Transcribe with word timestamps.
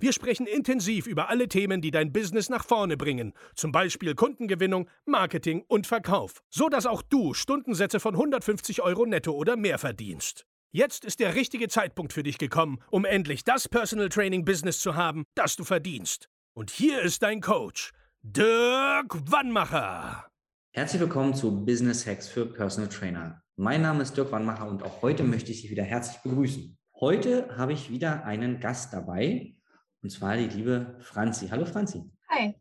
Wir 0.00 0.14
sprechen 0.14 0.46
intensiv 0.46 1.06
über 1.06 1.28
alle 1.28 1.46
Themen, 1.46 1.82
die 1.82 1.90
dein 1.90 2.10
Business 2.10 2.48
nach 2.48 2.64
vorne 2.64 2.96
bringen, 2.96 3.34
zum 3.54 3.70
Beispiel 3.70 4.14
Kundengewinnung, 4.14 4.88
Marketing 5.04 5.62
und 5.68 5.86
Verkauf, 5.86 6.42
so 6.48 6.70
dass 6.70 6.86
auch 6.86 7.02
du 7.02 7.34
Stundensätze 7.34 8.00
von 8.00 8.14
150 8.14 8.80
Euro 8.80 9.04
netto 9.04 9.32
oder 9.32 9.58
mehr 9.58 9.76
verdienst. 9.76 10.46
Jetzt 10.70 11.04
ist 11.04 11.20
der 11.20 11.34
richtige 11.34 11.68
Zeitpunkt 11.68 12.14
für 12.14 12.22
dich 12.22 12.38
gekommen, 12.38 12.78
um 12.90 13.04
endlich 13.04 13.44
das 13.44 13.68
Personal 13.68 14.08
Training 14.08 14.46
Business 14.46 14.80
zu 14.80 14.96
haben, 14.96 15.24
das 15.34 15.56
du 15.56 15.64
verdienst. 15.64 16.30
Und 16.54 16.70
hier 16.70 17.02
ist 17.02 17.22
dein 17.22 17.42
Coach, 17.42 17.92
Dirk 18.22 19.30
Wannmacher. 19.30 20.30
Herzlich 20.72 21.02
willkommen 21.02 21.34
zu 21.34 21.66
Business 21.66 22.06
Hacks 22.06 22.26
für 22.26 22.46
Personal 22.46 22.88
Trainer. 22.88 23.42
Mein 23.56 23.82
Name 23.82 24.02
ist 24.02 24.16
Dirk 24.16 24.32
Wannmacher 24.32 24.66
und 24.66 24.82
auch 24.82 25.02
heute 25.02 25.24
möchte 25.24 25.52
ich 25.52 25.60
dich 25.60 25.70
wieder 25.70 25.84
herzlich 25.84 26.22
begrüßen. 26.22 26.78
Heute 26.98 27.54
habe 27.58 27.74
ich 27.74 27.90
wieder 27.90 28.24
einen 28.24 28.60
Gast 28.60 28.94
dabei 28.94 29.59
und 30.02 30.10
zwar 30.10 30.36
die 30.36 30.46
liebe 30.46 30.96
Franzi. 31.00 31.48
Hallo 31.48 31.64
Franzi. 31.64 32.02
Hi. 32.28 32.54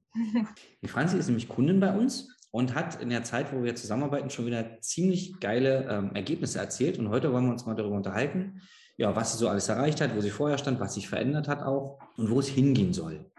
Die 0.82 0.88
Franzi 0.88 1.18
ist 1.18 1.28
nämlich 1.28 1.48
Kundin 1.48 1.80
bei 1.80 1.96
uns 1.96 2.28
und 2.52 2.76
hat 2.76 3.02
in 3.02 3.09
der 3.09 3.23
Zeit, 3.23 3.54
wo 3.54 3.64
wir 3.64 3.76
zusammenarbeiten, 3.76 4.30
schon 4.30 4.46
wieder 4.46 4.81
ziemlich 4.81 5.40
geile 5.40 5.88
ähm, 5.90 6.16
Ergebnisse 6.16 6.59
erzielt. 6.59 6.98
Und 6.98 7.09
heute 7.09 7.31
wollen 7.31 7.46
wir 7.46 7.52
uns 7.52 7.66
mal 7.66 7.76
darüber 7.76 7.96
unterhalten, 7.96 8.62
ja, 8.98 9.16
was 9.16 9.31
sie 9.31 9.38
so 9.38 9.48
alles 9.48 9.70
erreicht 9.70 10.02
hat, 10.02 10.16
wo 10.16 10.22
sie 10.22 10.31
vorher 10.31 10.58
stand, 10.58 10.80
was 10.80 10.96
sich 10.96 11.08
verändert 11.08 11.48
hat 11.48 11.62
auch 11.62 12.00
und 12.18 12.30
wo 12.30 12.40
es 12.40 12.48
hingehen 12.48 12.94
soll. 12.94 13.31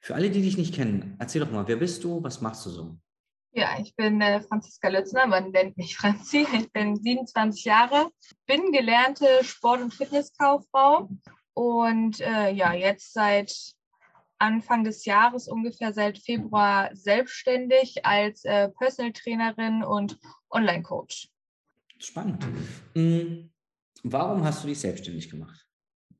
Für 0.00 0.14
alle, 0.14 0.30
die 0.30 0.42
dich 0.42 0.56
nicht 0.56 0.74
kennen, 0.74 1.16
erzähl 1.18 1.40
doch 1.40 1.50
mal, 1.50 1.66
wer 1.66 1.76
bist 1.76 2.04
du, 2.04 2.22
was 2.22 2.40
machst 2.40 2.64
du 2.66 2.70
so? 2.70 2.96
Ja, 3.52 3.70
ich 3.80 3.96
bin 3.96 4.20
äh, 4.20 4.40
Franziska 4.42 4.88
Lötzner, 4.88 5.26
man 5.26 5.50
nennt 5.50 5.76
mich 5.76 5.96
Franzi. 5.96 6.46
Ich 6.56 6.70
bin 6.70 6.94
27 6.96 7.64
Jahre, 7.64 8.10
bin 8.46 8.70
gelernte 8.70 9.26
Sport- 9.42 9.80
und 9.80 9.94
Fitnesskauffrau 9.94 11.08
und 11.58 12.20
äh, 12.20 12.52
ja, 12.52 12.72
jetzt 12.72 13.12
seit 13.12 13.52
Anfang 14.38 14.84
des 14.84 15.04
Jahres, 15.06 15.48
ungefähr 15.48 15.92
seit 15.92 16.16
Februar, 16.16 16.94
selbstständig 16.94 18.06
als 18.06 18.44
äh, 18.44 18.68
Personal 18.68 19.12
Trainerin 19.12 19.82
und 19.82 20.20
Online-Coach. 20.50 21.28
Spannend. 21.98 22.46
Hm, 22.94 23.50
warum 24.04 24.44
hast 24.44 24.62
du 24.62 24.68
dich 24.68 24.78
selbstständig 24.78 25.28
gemacht? 25.28 25.66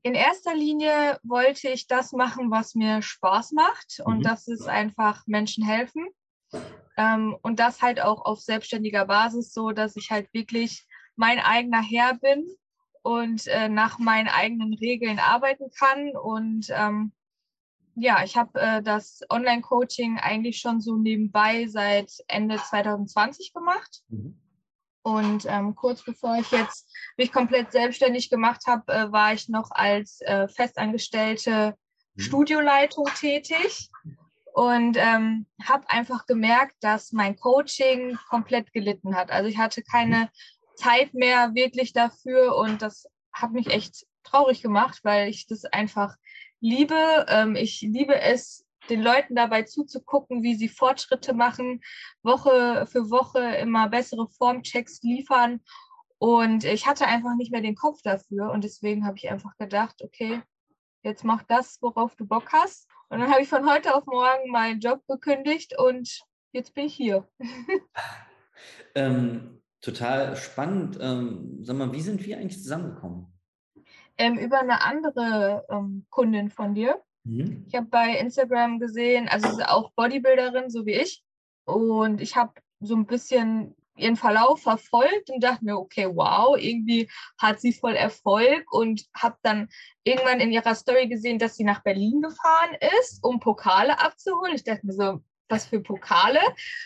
In 0.03 0.13
erster 0.13 0.53
Linie 0.53 1.17
wollte 1.23 1.69
ich 1.69 1.87
das 1.87 2.11
machen, 2.11 2.51
was 2.51 2.75
mir 2.75 3.01
Spaß 3.01 3.53
macht. 3.53 4.01
Und 4.03 4.17
mhm. 4.17 4.23
das 4.23 4.49
ist 4.49 4.67
einfach 4.67 5.25
Menschen 5.25 5.63
helfen. 5.63 6.05
Ähm, 6.97 7.37
und 7.43 7.61
das 7.61 7.81
halt 7.81 8.01
auch 8.01 8.25
auf 8.25 8.41
selbstständiger 8.41 9.05
Basis, 9.05 9.53
so 9.53 9.71
dass 9.71 9.95
ich 9.95 10.11
halt 10.11 10.33
wirklich 10.33 10.85
mein 11.15 11.39
eigener 11.39 11.81
Herr 11.81 12.15
bin 12.15 12.45
und 13.01 13.47
äh, 13.47 13.69
nach 13.69 13.99
meinen 13.99 14.27
eigenen 14.27 14.73
Regeln 14.73 15.19
arbeiten 15.19 15.69
kann 15.71 16.15
und 16.15 16.67
ähm, 16.69 17.13
ja, 17.95 18.23
ich 18.23 18.37
habe 18.37 18.59
äh, 18.59 18.81
das 18.81 19.21
Online-Coaching 19.29 20.19
eigentlich 20.19 20.59
schon 20.59 20.79
so 20.79 20.95
nebenbei 20.95 21.67
seit 21.67 22.11
Ende 22.27 22.57
2020 22.57 23.53
gemacht. 23.53 24.03
Mhm. 24.07 24.39
Und 25.01 25.45
ähm, 25.47 25.75
kurz 25.75 26.03
bevor 26.03 26.37
ich 26.37 26.51
jetzt 26.51 26.93
mich 27.17 27.31
komplett 27.31 27.71
selbstständig 27.71 28.29
gemacht 28.29 28.63
habe, 28.67 28.91
äh, 28.91 29.11
war 29.11 29.33
ich 29.33 29.49
noch 29.49 29.71
als 29.71 30.21
äh, 30.21 30.47
festangestellte 30.47 31.75
mhm. 32.15 32.21
Studioleitung 32.21 33.05
tätig 33.19 33.89
und 34.53 34.97
ähm, 34.97 35.45
habe 35.63 35.89
einfach 35.89 36.25
gemerkt, 36.25 36.75
dass 36.81 37.11
mein 37.11 37.37
Coaching 37.37 38.17
komplett 38.29 38.71
gelitten 38.73 39.15
hat. 39.15 39.31
Also 39.31 39.49
ich 39.49 39.57
hatte 39.57 39.81
keine 39.83 40.29
Zeit 40.79 41.13
mehr 41.13 41.53
wirklich 41.53 41.93
dafür 41.93 42.55
und 42.55 42.81
das 42.81 43.05
hat 43.33 43.51
mich 43.51 43.67
echt 43.67 44.05
traurig 44.23 44.61
gemacht, 44.61 44.99
weil 45.03 45.29
ich 45.29 45.47
das 45.47 45.65
einfach 45.65 46.15
liebe. 46.59 47.25
Ähm, 47.27 47.55
ich 47.55 47.81
liebe 47.81 48.19
es, 48.19 48.65
den 48.89 49.01
Leuten 49.01 49.35
dabei 49.35 49.63
zuzugucken, 49.63 50.41
wie 50.41 50.55
sie 50.55 50.69
Fortschritte 50.69 51.33
machen, 51.33 51.81
Woche 52.23 52.87
für 52.87 53.09
Woche 53.09 53.39
immer 53.57 53.89
bessere 53.89 54.27
Formchecks 54.29 55.01
liefern. 55.03 55.61
Und 56.17 56.63
ich 56.63 56.87
hatte 56.87 57.05
einfach 57.05 57.35
nicht 57.35 57.51
mehr 57.51 57.61
den 57.61 57.75
Kopf 57.75 58.01
dafür. 58.03 58.51
Und 58.51 58.63
deswegen 58.63 59.05
habe 59.05 59.17
ich 59.17 59.29
einfach 59.29 59.55
gedacht, 59.57 60.01
okay, 60.03 60.41
jetzt 61.03 61.23
mach 61.23 61.43
das, 61.43 61.77
worauf 61.81 62.15
du 62.15 62.25
Bock 62.25 62.51
hast. 62.51 62.89
Und 63.09 63.19
dann 63.19 63.31
habe 63.31 63.41
ich 63.41 63.49
von 63.49 63.69
heute 63.69 63.95
auf 63.95 64.05
morgen 64.05 64.51
meinen 64.51 64.79
Job 64.79 65.01
gekündigt 65.07 65.77
und 65.77 66.21
jetzt 66.51 66.73
bin 66.73 66.85
ich 66.85 66.95
hier. 66.95 67.27
ähm, 68.95 69.58
total 69.81 70.35
spannend. 70.35 70.97
Ähm, 71.01 71.59
sag 71.61 71.77
mal, 71.77 71.91
wie 71.93 72.01
sind 72.01 72.25
wir 72.25 72.37
eigentlich 72.37 72.61
zusammengekommen? 72.61 73.27
ähm, 74.19 74.37
über 74.37 74.59
eine 74.59 74.81
andere 74.81 75.65
ähm, 75.69 76.05
Kundin 76.09 76.51
von 76.51 76.75
dir. 76.75 77.01
Mhm. 77.23 77.65
Ich 77.67 77.75
habe 77.75 77.87
bei 77.87 78.17
Instagram 78.17 78.79
gesehen, 78.79 79.27
also 79.27 79.47
sie 79.47 79.61
ist 79.61 79.67
auch 79.67 79.91
Bodybuilderin, 79.93 80.69
so 80.69 80.85
wie 80.85 80.93
ich. 80.93 81.23
Und 81.65 82.21
ich 82.21 82.35
habe 82.35 82.53
so 82.81 82.95
ein 82.95 83.05
bisschen 83.05 83.75
ihren 83.95 84.15
Verlauf 84.15 84.61
verfolgt 84.61 85.29
und 85.29 85.43
dachte 85.43 85.65
mir, 85.65 85.77
okay, 85.77 86.07
wow, 86.13 86.57
irgendwie 86.57 87.09
hat 87.37 87.59
sie 87.59 87.73
voll 87.73 87.95
Erfolg 87.95 88.71
und 88.71 89.05
habe 89.15 89.37
dann 89.41 89.67
irgendwann 90.03 90.39
in 90.39 90.51
ihrer 90.51 90.75
Story 90.75 91.07
gesehen, 91.07 91.39
dass 91.39 91.55
sie 91.55 91.65
nach 91.65 91.83
Berlin 91.83 92.21
gefahren 92.21 92.77
ist, 92.99 93.23
um 93.23 93.39
Pokale 93.39 93.99
abzuholen. 93.99 94.55
Ich 94.55 94.63
dachte 94.63 94.85
mir 94.85 94.93
so, 94.93 95.21
was 95.49 95.65
für 95.65 95.81
Pokale? 95.81 96.39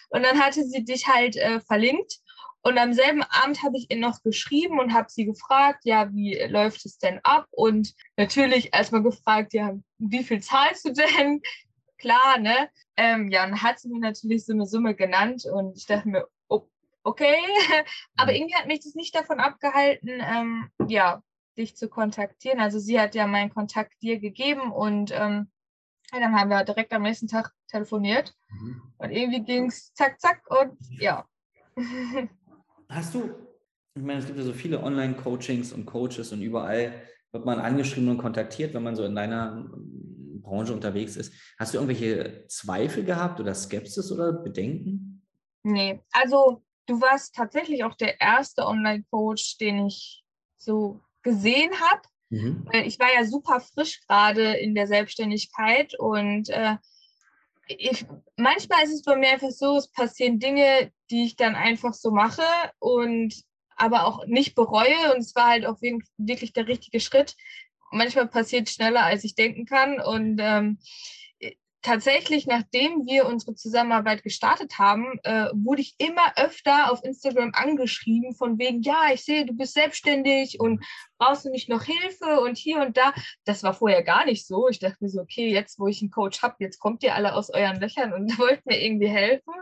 Und 0.09 0.23
dann 0.23 0.39
hatte 0.39 0.63
sie 0.63 0.83
dich 0.83 1.07
halt 1.07 1.35
äh, 1.35 1.59
verlinkt 1.59 2.19
und 2.63 2.77
am 2.77 2.93
selben 2.93 3.23
Abend 3.23 3.61
habe 3.63 3.77
ich 3.77 3.91
ihr 3.91 3.97
noch 3.97 4.23
geschrieben 4.23 4.79
und 4.79 4.93
habe 4.93 5.09
sie 5.09 5.25
gefragt, 5.25 5.81
ja, 5.83 6.11
wie 6.13 6.37
läuft 6.47 6.85
es 6.85 6.97
denn 6.97 7.19
ab? 7.23 7.47
Und 7.51 7.93
natürlich 8.17 8.73
erstmal 8.73 9.03
gefragt, 9.03 9.53
ja, 9.53 9.77
wie 9.99 10.23
viel 10.23 10.41
zahlst 10.41 10.85
du 10.85 10.93
denn? 10.93 11.41
Klar, 11.97 12.39
ne? 12.39 12.69
Ähm, 12.97 13.29
ja, 13.29 13.45
und 13.45 13.51
dann 13.51 13.61
hat 13.61 13.79
sie 13.79 13.89
mir 13.89 13.99
natürlich 13.99 14.45
so 14.45 14.53
eine 14.53 14.65
Summe 14.65 14.95
genannt 14.95 15.45
und 15.45 15.77
ich 15.77 15.85
dachte 15.85 16.09
mir, 16.09 16.27
okay. 17.03 17.37
Aber 18.15 18.31
mhm. 18.31 18.37
irgendwie 18.37 18.55
hat 18.55 18.67
mich 18.67 18.81
das 18.81 18.95
nicht 18.95 19.15
davon 19.15 19.39
abgehalten, 19.39 20.21
ähm, 20.21 20.69
ja, 20.87 21.21
dich 21.57 21.75
zu 21.75 21.89
kontaktieren. 21.89 22.59
Also 22.59 22.79
sie 22.79 22.99
hat 22.99 23.15
ja 23.15 23.27
meinen 23.27 23.53
Kontakt 23.53 24.01
dir 24.01 24.19
gegeben 24.19 24.71
und 24.71 25.11
ähm, 25.11 25.51
ja, 26.11 26.19
dann 26.19 26.35
haben 26.35 26.49
wir 26.49 26.63
direkt 26.63 26.93
am 26.93 27.03
nächsten 27.03 27.27
Tag 27.27 27.51
telefoniert. 27.67 28.33
Mhm. 28.49 28.81
Und 28.97 29.11
irgendwie 29.11 29.43
ging 29.43 29.67
es 29.67 29.93
zack, 29.93 30.19
zack 30.19 30.41
und 30.49 30.77
ja. 30.99 31.25
Hast 32.93 33.13
du, 33.13 33.29
ich 33.95 34.03
meine, 34.03 34.19
es 34.19 34.25
gibt 34.25 34.37
ja 34.37 34.43
so 34.43 34.53
viele 34.53 34.81
Online-Coachings 34.81 35.73
und 35.73 35.85
Coaches 35.85 36.31
und 36.31 36.41
überall 36.41 36.93
wird 37.31 37.45
man 37.45 37.59
angeschrieben 37.59 38.09
und 38.09 38.17
kontaktiert, 38.19 38.73
wenn 38.73 38.83
man 38.83 38.95
so 38.95 39.03
in 39.03 39.15
deiner 39.15 39.65
Branche 40.41 40.73
unterwegs 40.73 41.15
ist. 41.15 41.33
Hast 41.57 41.73
du 41.73 41.79
irgendwelche 41.79 42.45
Zweifel 42.47 43.03
gehabt 43.03 43.39
oder 43.39 43.55
Skepsis 43.55 44.11
oder 44.11 44.33
Bedenken? 44.33 45.25
Nee, 45.63 46.01
also 46.11 46.63
du 46.85 47.01
warst 47.01 47.33
tatsächlich 47.33 47.83
auch 47.83 47.95
der 47.95 48.21
erste 48.21 48.65
Online-Coach, 48.65 49.57
den 49.57 49.87
ich 49.87 50.23
so 50.57 51.01
gesehen 51.23 51.71
habe. 51.71 52.01
Mhm. 52.29 52.67
Ich 52.85 52.99
war 52.99 53.13
ja 53.13 53.25
super 53.25 53.59
frisch 53.61 54.01
gerade 54.07 54.53
in 54.53 54.75
der 54.75 54.87
Selbstständigkeit 54.87 55.97
und 55.97 56.49
äh, 56.49 56.75
ich, 57.67 58.05
manchmal 58.37 58.83
ist 58.83 58.93
es 58.93 59.03
bei 59.03 59.15
mir 59.15 59.29
einfach 59.29 59.51
so, 59.51 59.77
es 59.77 59.87
passieren 59.91 60.39
Dinge, 60.39 60.91
die 61.09 61.25
ich 61.25 61.35
dann 61.35 61.55
einfach 61.55 61.93
so 61.93 62.11
mache 62.11 62.43
und 62.79 63.33
aber 63.75 64.05
auch 64.05 64.25
nicht 64.25 64.55
bereue. 64.55 65.13
Und 65.13 65.19
es 65.19 65.35
war 65.35 65.49
halt 65.49 65.65
auch 65.65 65.81
wirklich 65.81 66.53
der 66.53 66.67
richtige 66.67 66.99
Schritt. 66.99 67.35
Manchmal 67.91 68.27
passiert 68.27 68.69
schneller, 68.69 69.03
als 69.03 69.23
ich 69.23 69.35
denken 69.35 69.65
kann. 69.65 69.99
Und 69.99 70.39
ähm, 70.41 70.79
tatsächlich, 71.83 72.47
nachdem 72.47 73.05
wir 73.05 73.27
unsere 73.27 73.53
Zusammenarbeit 73.55 74.23
gestartet 74.23 74.79
haben, 74.79 75.19
äh, 75.23 75.49
wurde 75.53 75.81
ich 75.81 75.95
immer 75.99 76.33
öfter 76.37 76.91
auf 76.91 77.03
Instagram 77.03 77.51
angeschrieben 77.53 78.33
von 78.33 78.57
wegen, 78.57 78.81
ja, 78.81 79.11
ich 79.13 79.23
sehe, 79.23 79.45
du 79.45 79.53
bist 79.53 79.73
selbstständig 79.73 80.59
und 80.59 80.83
brauchst 81.19 81.45
du 81.45 81.49
nicht 81.49 81.69
noch 81.69 81.83
Hilfe 81.83 82.39
und 82.39 82.57
hier 82.57 82.81
und 82.81 82.97
da. 82.97 83.13
Das 83.45 83.61
war 83.63 83.73
vorher 83.73 84.01
gar 84.01 84.25
nicht 84.25 84.47
so. 84.47 84.69
Ich 84.69 84.79
dachte 84.79 84.97
mir 85.01 85.09
so, 85.09 85.21
okay, 85.21 85.51
jetzt 85.51 85.77
wo 85.77 85.87
ich 85.87 86.01
einen 86.01 86.09
Coach 86.09 86.41
habe, 86.41 86.55
jetzt 86.59 86.79
kommt 86.79 87.03
ihr 87.03 87.13
alle 87.13 87.35
aus 87.35 87.49
euren 87.49 87.79
Löchern 87.79 88.13
und 88.13 88.37
wollt 88.39 88.65
mir 88.65 88.81
irgendwie 88.81 89.09
helfen. 89.09 89.53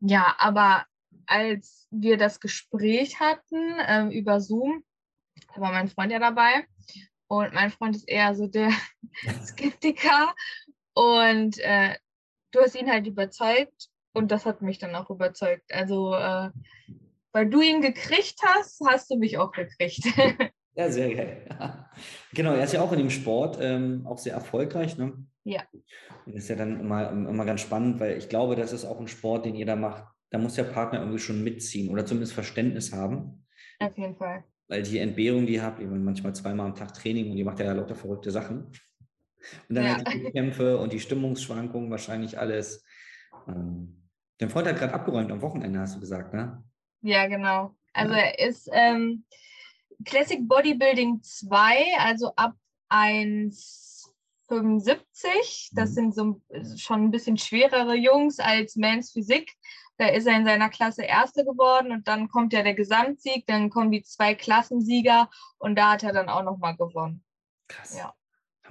Ja, 0.00 0.34
aber 0.38 0.84
als 1.26 1.86
wir 1.90 2.18
das 2.18 2.40
Gespräch 2.40 3.20
hatten 3.20 3.78
äh, 3.78 4.08
über 4.08 4.40
Zoom, 4.40 4.84
da 5.54 5.60
war 5.60 5.72
mein 5.72 5.88
Freund 5.88 6.12
ja 6.12 6.18
dabei. 6.18 6.66
Und 7.26 7.54
mein 7.54 7.70
Freund 7.70 7.96
ist 7.96 8.08
eher 8.08 8.34
so 8.34 8.46
der 8.46 8.70
Skeptiker 9.44 10.34
und 10.94 11.58
äh, 11.58 11.94
du 12.52 12.60
hast 12.60 12.74
ihn 12.74 12.90
halt 12.90 13.06
überzeugt 13.06 13.88
und 14.12 14.30
das 14.30 14.46
hat 14.46 14.62
mich 14.62 14.78
dann 14.78 14.94
auch 14.94 15.10
überzeugt. 15.10 15.72
Also, 15.72 16.14
äh, 16.14 16.50
weil 17.32 17.50
du 17.50 17.60
ihn 17.60 17.80
gekriegt 17.80 18.36
hast, 18.44 18.80
hast 18.86 19.10
du 19.10 19.16
mich 19.16 19.36
auch 19.38 19.50
gekriegt. 19.50 20.04
ja, 20.74 20.90
sehr 20.90 21.14
geil. 21.14 21.46
Ja. 21.50 21.90
Genau, 22.32 22.54
er 22.54 22.64
ist 22.64 22.72
ja 22.72 22.80
auch 22.80 22.92
in 22.92 22.98
dem 22.98 23.10
Sport 23.10 23.58
ähm, 23.60 24.06
auch 24.06 24.18
sehr 24.18 24.34
erfolgreich. 24.34 24.96
Ne? 24.96 25.12
Ja. 25.42 25.62
Und 26.26 26.34
das 26.34 26.44
ist 26.44 26.48
ja 26.48 26.56
dann 26.56 26.80
immer, 26.80 27.10
immer 27.10 27.44
ganz 27.44 27.60
spannend, 27.60 27.98
weil 27.98 28.16
ich 28.16 28.28
glaube, 28.28 28.54
das 28.54 28.72
ist 28.72 28.84
auch 28.84 29.00
ein 29.00 29.08
Sport, 29.08 29.46
den 29.46 29.56
ihr 29.56 29.66
da 29.66 29.76
macht. 29.76 30.04
Da 30.30 30.38
muss 30.38 30.54
der 30.54 30.64
Partner 30.64 31.00
irgendwie 31.00 31.18
schon 31.18 31.44
mitziehen 31.44 31.90
oder 31.90 32.06
zumindest 32.06 32.34
Verständnis 32.34 32.92
haben. 32.92 33.46
Auf 33.80 33.96
jeden 33.98 34.16
Fall. 34.16 34.44
Weil 34.68 34.82
die 34.82 34.98
Entbehrung, 34.98 35.46
die 35.46 35.54
ihr 35.54 35.62
habt, 35.62 35.80
ihr 35.80 35.86
manchmal 35.86 36.34
zweimal 36.34 36.66
am 36.66 36.74
Tag 36.74 36.94
Training 36.94 37.30
und 37.30 37.36
ihr 37.36 37.44
macht 37.44 37.60
ja 37.60 37.72
lauter 37.72 37.94
verrückte 37.94 38.30
Sachen. 38.30 38.72
Und 39.68 39.76
dann 39.76 39.84
ja. 39.84 39.96
halt 39.96 40.12
die 40.12 40.32
Kämpfe 40.32 40.78
und 40.78 40.92
die 40.92 41.00
Stimmungsschwankungen, 41.00 41.90
wahrscheinlich 41.90 42.38
alles. 42.38 42.84
Ähm, 43.48 44.08
dein 44.38 44.50
Freund 44.50 44.68
hat 44.68 44.78
gerade 44.78 44.94
abgeräumt 44.94 45.32
am 45.32 45.42
Wochenende, 45.42 45.80
hast 45.80 45.96
du 45.96 46.00
gesagt, 46.00 46.32
ne? 46.34 46.62
Ja, 47.02 47.26
genau. 47.26 47.74
Also 47.92 48.14
ja. 48.14 48.20
er 48.20 48.38
ist 48.38 48.70
ähm, 48.72 49.24
Classic 50.04 50.46
Bodybuilding 50.46 51.22
2, 51.22 51.98
also 51.98 52.32
ab 52.36 52.54
1,75. 52.90 55.70
Das 55.72 55.90
mhm. 55.90 55.94
sind 55.94 56.14
so 56.14 56.40
schon 56.76 57.02
ein 57.04 57.10
bisschen 57.10 57.36
schwerere 57.36 57.94
Jungs 57.94 58.38
als 58.38 58.76
Mans 58.76 59.10
Physik. 59.12 59.52
Da 59.96 60.08
ist 60.08 60.26
er 60.26 60.36
in 60.36 60.44
seiner 60.44 60.70
Klasse 60.70 61.04
Erste 61.04 61.44
geworden 61.44 61.92
und 61.92 62.08
dann 62.08 62.28
kommt 62.28 62.52
ja 62.52 62.64
der 62.64 62.74
Gesamtsieg, 62.74 63.46
dann 63.46 63.70
kommen 63.70 63.92
die 63.92 64.02
zwei 64.02 64.34
Klassensieger 64.34 65.30
und 65.58 65.76
da 65.76 65.92
hat 65.92 66.02
er 66.02 66.12
dann 66.12 66.28
auch 66.28 66.42
nochmal 66.42 66.76
gewonnen. 66.76 67.22
Krass. 67.68 67.96
Ja 67.96 68.12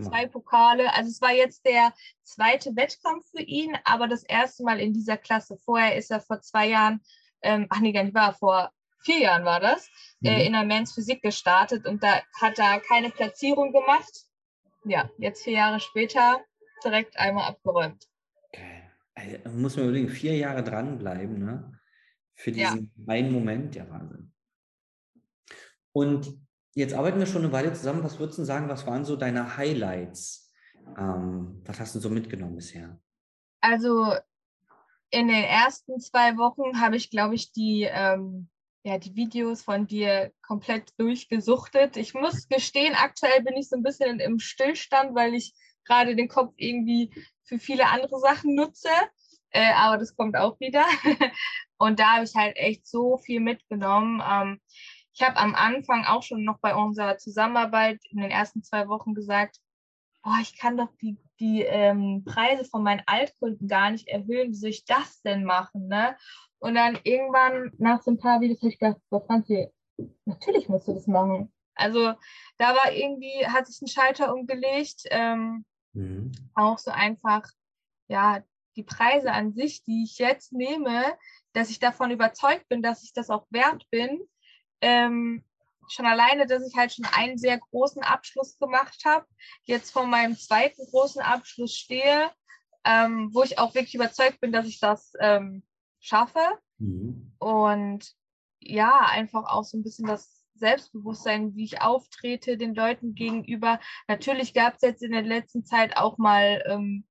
zwei 0.01 0.27
Pokale. 0.27 0.93
Also 0.93 1.09
es 1.09 1.21
war 1.21 1.33
jetzt 1.33 1.65
der 1.65 1.93
zweite 2.23 2.75
Wettkampf 2.75 3.29
für 3.31 3.41
ihn, 3.41 3.77
aber 3.83 4.07
das 4.07 4.23
erste 4.23 4.63
Mal 4.63 4.79
in 4.79 4.93
dieser 4.93 5.17
Klasse. 5.17 5.57
Vorher 5.57 5.95
ist 5.95 6.11
er 6.11 6.21
vor 6.21 6.41
zwei 6.41 6.67
Jahren, 6.67 7.01
ähm, 7.41 7.67
ach 7.69 7.79
nee, 7.79 7.91
gar 7.91 8.03
nicht 8.03 8.15
wahr, 8.15 8.33
vor 8.33 8.71
vier 9.03 9.19
Jahren 9.19 9.45
war 9.45 9.59
das, 9.59 9.87
äh, 10.23 10.29
mhm. 10.31 10.35
äh, 10.35 10.45
in 10.45 10.53
der 10.53 10.63
Men's 10.63 10.93
Physik 10.93 11.21
gestartet 11.21 11.85
und 11.85 12.03
da 12.03 12.21
hat 12.39 12.57
er 12.57 12.79
keine 12.79 13.09
Platzierung 13.09 13.71
gemacht. 13.71 14.25
Ja, 14.85 15.09
jetzt 15.17 15.43
vier 15.43 15.53
Jahre 15.53 15.79
später 15.79 16.43
direkt 16.83 17.17
einmal 17.17 17.47
abgeräumt. 17.47 18.07
Okay. 18.47 18.83
Also, 19.15 19.49
muss 19.49 19.75
man 19.75 19.85
überlegen, 19.85 20.09
vier 20.09 20.35
Jahre 20.35 20.63
dranbleiben, 20.63 21.39
ne? 21.45 21.79
Für 22.35 22.51
diesen 22.51 22.91
ja. 22.95 23.13
einen 23.13 23.31
Moment, 23.31 23.75
ja 23.75 23.87
Wahnsinn. 23.89 24.33
Und 25.91 26.35
Jetzt 26.75 26.93
arbeiten 26.93 27.19
wir 27.19 27.27
schon 27.27 27.43
eine 27.43 27.51
Weile 27.51 27.73
zusammen. 27.73 28.03
Was 28.03 28.19
würdest 28.19 28.39
du 28.39 28.43
sagen, 28.43 28.69
was 28.69 28.87
waren 28.87 29.05
so 29.05 29.15
deine 29.15 29.57
Highlights? 29.57 30.51
Ähm, 30.97 31.61
was 31.65 31.79
hast 31.79 31.95
du 31.95 31.99
so 31.99 32.09
mitgenommen 32.09 32.55
bisher? 32.55 32.99
Also 33.61 34.13
in 35.11 35.27
den 35.27 35.43
ersten 35.43 35.99
zwei 35.99 36.37
Wochen 36.37 36.81
habe 36.81 36.95
ich, 36.95 37.11
glaube 37.11 37.35
ich, 37.35 37.51
die, 37.51 37.83
ähm, 37.83 38.49
ja, 38.83 38.97
die 38.97 39.15
Videos 39.15 39.61
von 39.61 39.85
dir 39.85 40.31
komplett 40.41 40.91
durchgesuchtet. 40.97 41.95
Ich 41.95 42.15
muss 42.15 42.47
gestehen, 42.47 42.95
aktuell 42.95 43.43
bin 43.43 43.55
ich 43.55 43.69
so 43.69 43.75
ein 43.75 43.83
bisschen 43.83 44.19
im 44.19 44.39
Stillstand, 44.39 45.15
weil 45.15 45.35
ich 45.35 45.53
gerade 45.85 46.15
den 46.15 46.27
Kopf 46.27 46.53
irgendwie 46.57 47.13
für 47.43 47.59
viele 47.59 47.87
andere 47.89 48.19
Sachen 48.19 48.55
nutze. 48.55 48.89
Äh, 49.51 49.71
aber 49.73 49.97
das 49.97 50.15
kommt 50.15 50.35
auch 50.35 50.59
wieder. 50.59 50.83
Und 51.77 51.99
da 51.99 52.13
habe 52.13 52.25
ich 52.25 52.33
halt 52.33 52.55
echt 52.57 52.87
so 52.87 53.17
viel 53.17 53.39
mitgenommen. 53.39 54.21
Ähm, 54.27 54.59
ich 55.13 55.21
habe 55.21 55.37
am 55.37 55.53
Anfang 55.53 56.05
auch 56.05 56.23
schon 56.23 56.43
noch 56.43 56.59
bei 56.59 56.75
unserer 56.75 57.17
Zusammenarbeit 57.17 57.99
in 58.09 58.17
den 58.17 58.31
ersten 58.31 58.63
zwei 58.63 58.87
Wochen 58.87 59.13
gesagt, 59.13 59.59
oh, 60.23 60.37
ich 60.41 60.57
kann 60.57 60.75
doch 60.75 60.89
die, 61.01 61.17
die 61.39 61.61
ähm, 61.61 62.23
Preise 62.25 62.65
von 62.65 62.83
meinen 62.83 63.03
Altkunden 63.05 63.67
gar 63.67 63.91
nicht 63.91 64.07
erhöhen. 64.07 64.51
Wie 64.51 64.55
soll 64.55 64.71
ich 64.71 64.85
das 64.85 65.21
denn 65.21 65.43
machen? 65.43 65.87
Ne? 65.87 66.17
Und 66.59 66.75
dann 66.75 66.97
irgendwann 67.03 67.71
nach 67.77 68.01
so 68.01 68.11
ein 68.11 68.17
paar 68.17 68.41
Videos 68.41 68.59
habe 68.61 68.69
ich 68.69 68.79
gedacht, 68.79 69.01
was 69.09 69.25
Franzi, 69.25 69.69
natürlich 70.25 70.67
musst 70.67 70.87
du 70.87 70.93
das 70.93 71.05
machen. 71.05 71.53
Also 71.75 72.13
da 72.57 72.75
war 72.75 72.91
irgendwie, 72.91 73.45
hat 73.47 73.67
sich 73.67 73.81
ein 73.81 73.87
Schalter 73.87 74.33
umgelegt. 74.33 75.03
Ähm, 75.11 75.65
mhm. 75.93 76.31
Auch 76.55 76.79
so 76.79 76.89
einfach, 76.89 77.47
ja, 78.07 78.41
die 78.75 78.83
Preise 78.83 79.31
an 79.31 79.53
sich, 79.53 79.83
die 79.83 80.03
ich 80.05 80.17
jetzt 80.17 80.53
nehme, 80.53 81.15
dass 81.53 81.69
ich 81.69 81.79
davon 81.79 82.09
überzeugt 82.09 82.67
bin, 82.69 82.81
dass 82.81 83.03
ich 83.03 83.13
das 83.13 83.29
auch 83.29 83.45
wert 83.51 83.85
bin, 83.91 84.19
ähm, 84.83 85.43
schon 85.89 86.05
alleine, 86.05 86.45
dass 86.45 86.67
ich 86.67 86.75
halt 86.75 86.93
schon 86.93 87.05
einen 87.05 87.37
sehr 87.37 87.57
großen 87.57 88.03
Abschluss 88.03 88.57
gemacht 88.57 89.03
habe, 89.05 89.25
jetzt 89.63 89.91
vor 89.91 90.05
meinem 90.05 90.35
zweiten 90.37 90.85
großen 90.91 91.21
Abschluss 91.21 91.75
stehe, 91.75 92.31
ähm, 92.85 93.29
wo 93.33 93.43
ich 93.43 93.59
auch 93.59 93.73
wirklich 93.73 93.95
überzeugt 93.95 94.39
bin, 94.41 94.51
dass 94.51 94.67
ich 94.67 94.79
das 94.79 95.13
ähm, 95.19 95.63
schaffe. 95.99 96.59
Mhm. 96.77 97.33
Und 97.39 98.13
ja, 98.59 98.99
einfach 99.05 99.45
auch 99.45 99.63
so 99.63 99.77
ein 99.77 99.83
bisschen 99.83 100.07
das 100.07 100.43
Selbstbewusstsein, 100.55 101.55
wie 101.55 101.65
ich 101.65 101.81
auftrete 101.81 102.57
den 102.57 102.75
Leuten 102.75 103.15
gegenüber. 103.15 103.79
Natürlich 104.07 104.53
gab 104.53 104.75
es 104.75 104.81
jetzt 104.81 105.03
in 105.03 105.11
der 105.11 105.23
letzten 105.23 105.65
Zeit 105.65 105.97
auch 105.97 106.17
mal 106.17 106.63
ähm, 106.67 107.05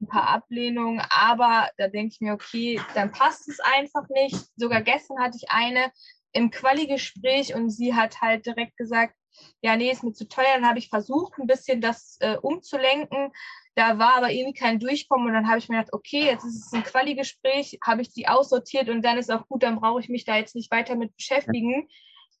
ein 0.00 0.08
paar 0.08 0.28
Ablehnungen, 0.28 1.00
aber 1.10 1.70
da 1.76 1.88
denke 1.88 2.14
ich 2.14 2.20
mir, 2.20 2.32
okay, 2.32 2.80
dann 2.94 3.12
passt 3.12 3.48
es 3.48 3.60
einfach 3.60 4.08
nicht. 4.08 4.36
Sogar 4.56 4.82
gestern 4.82 5.18
hatte 5.20 5.36
ich 5.36 5.50
eine, 5.50 5.92
im 6.32 6.50
Quali-Gespräch 6.50 7.54
und 7.54 7.70
sie 7.70 7.94
hat 7.94 8.20
halt 8.20 8.46
direkt 8.46 8.76
gesagt, 8.76 9.14
ja, 9.62 9.76
nee, 9.76 9.90
ist 9.90 10.02
mir 10.02 10.12
zu 10.12 10.28
teuer. 10.28 10.54
Dann 10.54 10.66
habe 10.66 10.78
ich 10.78 10.88
versucht, 10.88 11.38
ein 11.38 11.46
bisschen 11.46 11.80
das 11.80 12.16
äh, 12.20 12.36
umzulenken. 12.36 13.32
Da 13.74 13.98
war 13.98 14.16
aber 14.16 14.30
irgendwie 14.30 14.58
kein 14.58 14.78
Durchkommen 14.78 15.28
und 15.28 15.32
dann 15.32 15.48
habe 15.48 15.58
ich 15.58 15.68
mir 15.68 15.76
gedacht, 15.76 15.94
okay, 15.94 16.26
jetzt 16.26 16.44
ist 16.44 16.66
es 16.66 16.72
ein 16.72 16.82
Quali-Gespräch, 16.82 17.78
habe 17.82 18.02
ich 18.02 18.12
die 18.12 18.28
aussortiert 18.28 18.90
und 18.90 19.02
dann 19.02 19.16
ist 19.16 19.30
auch 19.30 19.48
gut, 19.48 19.62
dann 19.62 19.80
brauche 19.80 20.00
ich 20.00 20.10
mich 20.10 20.24
da 20.24 20.36
jetzt 20.36 20.54
nicht 20.54 20.70
weiter 20.70 20.94
mit 20.94 21.16
beschäftigen. 21.16 21.88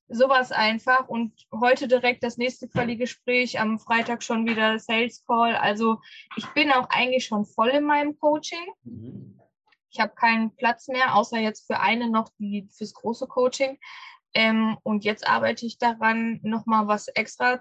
Sowas 0.08 0.52
einfach 0.52 1.08
und 1.08 1.32
heute 1.50 1.88
direkt 1.88 2.22
das 2.22 2.36
nächste 2.36 2.68
Quali-Gespräch, 2.68 3.58
am 3.58 3.78
Freitag 3.78 4.22
schon 4.22 4.46
wieder 4.46 4.78
Sales 4.78 5.24
Call. 5.26 5.56
Also 5.56 6.00
ich 6.36 6.46
bin 6.48 6.70
auch 6.70 6.90
eigentlich 6.90 7.24
schon 7.24 7.46
voll 7.46 7.70
in 7.70 7.84
meinem 7.84 8.18
Coaching. 8.18 8.66
Mhm. 8.84 9.41
Ich 9.92 10.00
habe 10.00 10.14
keinen 10.14 10.56
Platz 10.56 10.88
mehr, 10.88 11.14
außer 11.14 11.38
jetzt 11.38 11.66
für 11.66 11.78
eine 11.78 12.08
noch, 12.08 12.30
die 12.38 12.68
fürs 12.72 12.94
große 12.94 13.26
Coaching. 13.26 13.78
Ähm, 14.34 14.78
und 14.82 15.04
jetzt 15.04 15.26
arbeite 15.28 15.66
ich 15.66 15.78
daran, 15.78 16.40
nochmal 16.42 16.88
was 16.88 17.08
extra 17.08 17.60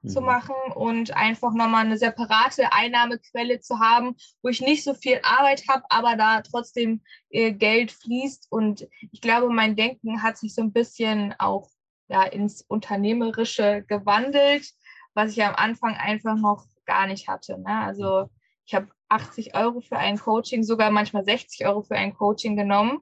mhm. 0.00 0.08
zu 0.08 0.20
machen 0.22 0.54
und 0.74 1.14
einfach 1.14 1.52
nochmal 1.52 1.84
eine 1.84 1.98
separate 1.98 2.72
Einnahmequelle 2.72 3.60
zu 3.60 3.78
haben, 3.78 4.16
wo 4.42 4.48
ich 4.48 4.62
nicht 4.62 4.84
so 4.84 4.94
viel 4.94 5.20
Arbeit 5.22 5.64
habe, 5.68 5.84
aber 5.90 6.16
da 6.16 6.40
trotzdem 6.40 7.02
äh, 7.28 7.52
Geld 7.52 7.92
fließt. 7.92 8.46
Und 8.50 8.88
ich 9.12 9.20
glaube, 9.20 9.50
mein 9.50 9.76
Denken 9.76 10.22
hat 10.22 10.38
sich 10.38 10.54
so 10.54 10.62
ein 10.62 10.72
bisschen 10.72 11.34
auch 11.38 11.68
ja, 12.08 12.22
ins 12.22 12.62
Unternehmerische 12.62 13.84
gewandelt, 13.86 14.72
was 15.14 15.32
ich 15.32 15.44
am 15.44 15.54
Anfang 15.54 15.94
einfach 15.94 16.36
noch 16.36 16.66
gar 16.86 17.06
nicht 17.06 17.28
hatte. 17.28 17.58
Ne? 17.58 17.80
Also 17.82 18.30
ich 18.64 18.74
habe 18.74 18.88
80 19.08 19.54
Euro 19.54 19.80
für 19.80 19.96
ein 19.96 20.18
Coaching, 20.18 20.62
sogar 20.62 20.90
manchmal 20.90 21.24
60 21.24 21.66
Euro 21.66 21.82
für 21.82 21.96
ein 21.96 22.14
Coaching 22.14 22.56
genommen. 22.56 23.00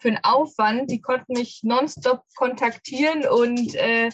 Für 0.00 0.08
einen 0.08 0.24
Aufwand, 0.24 0.90
die 0.90 1.00
konnten 1.00 1.34
mich 1.34 1.60
nonstop 1.62 2.22
kontaktieren 2.34 3.24
und 3.26 3.74
äh, 3.76 4.10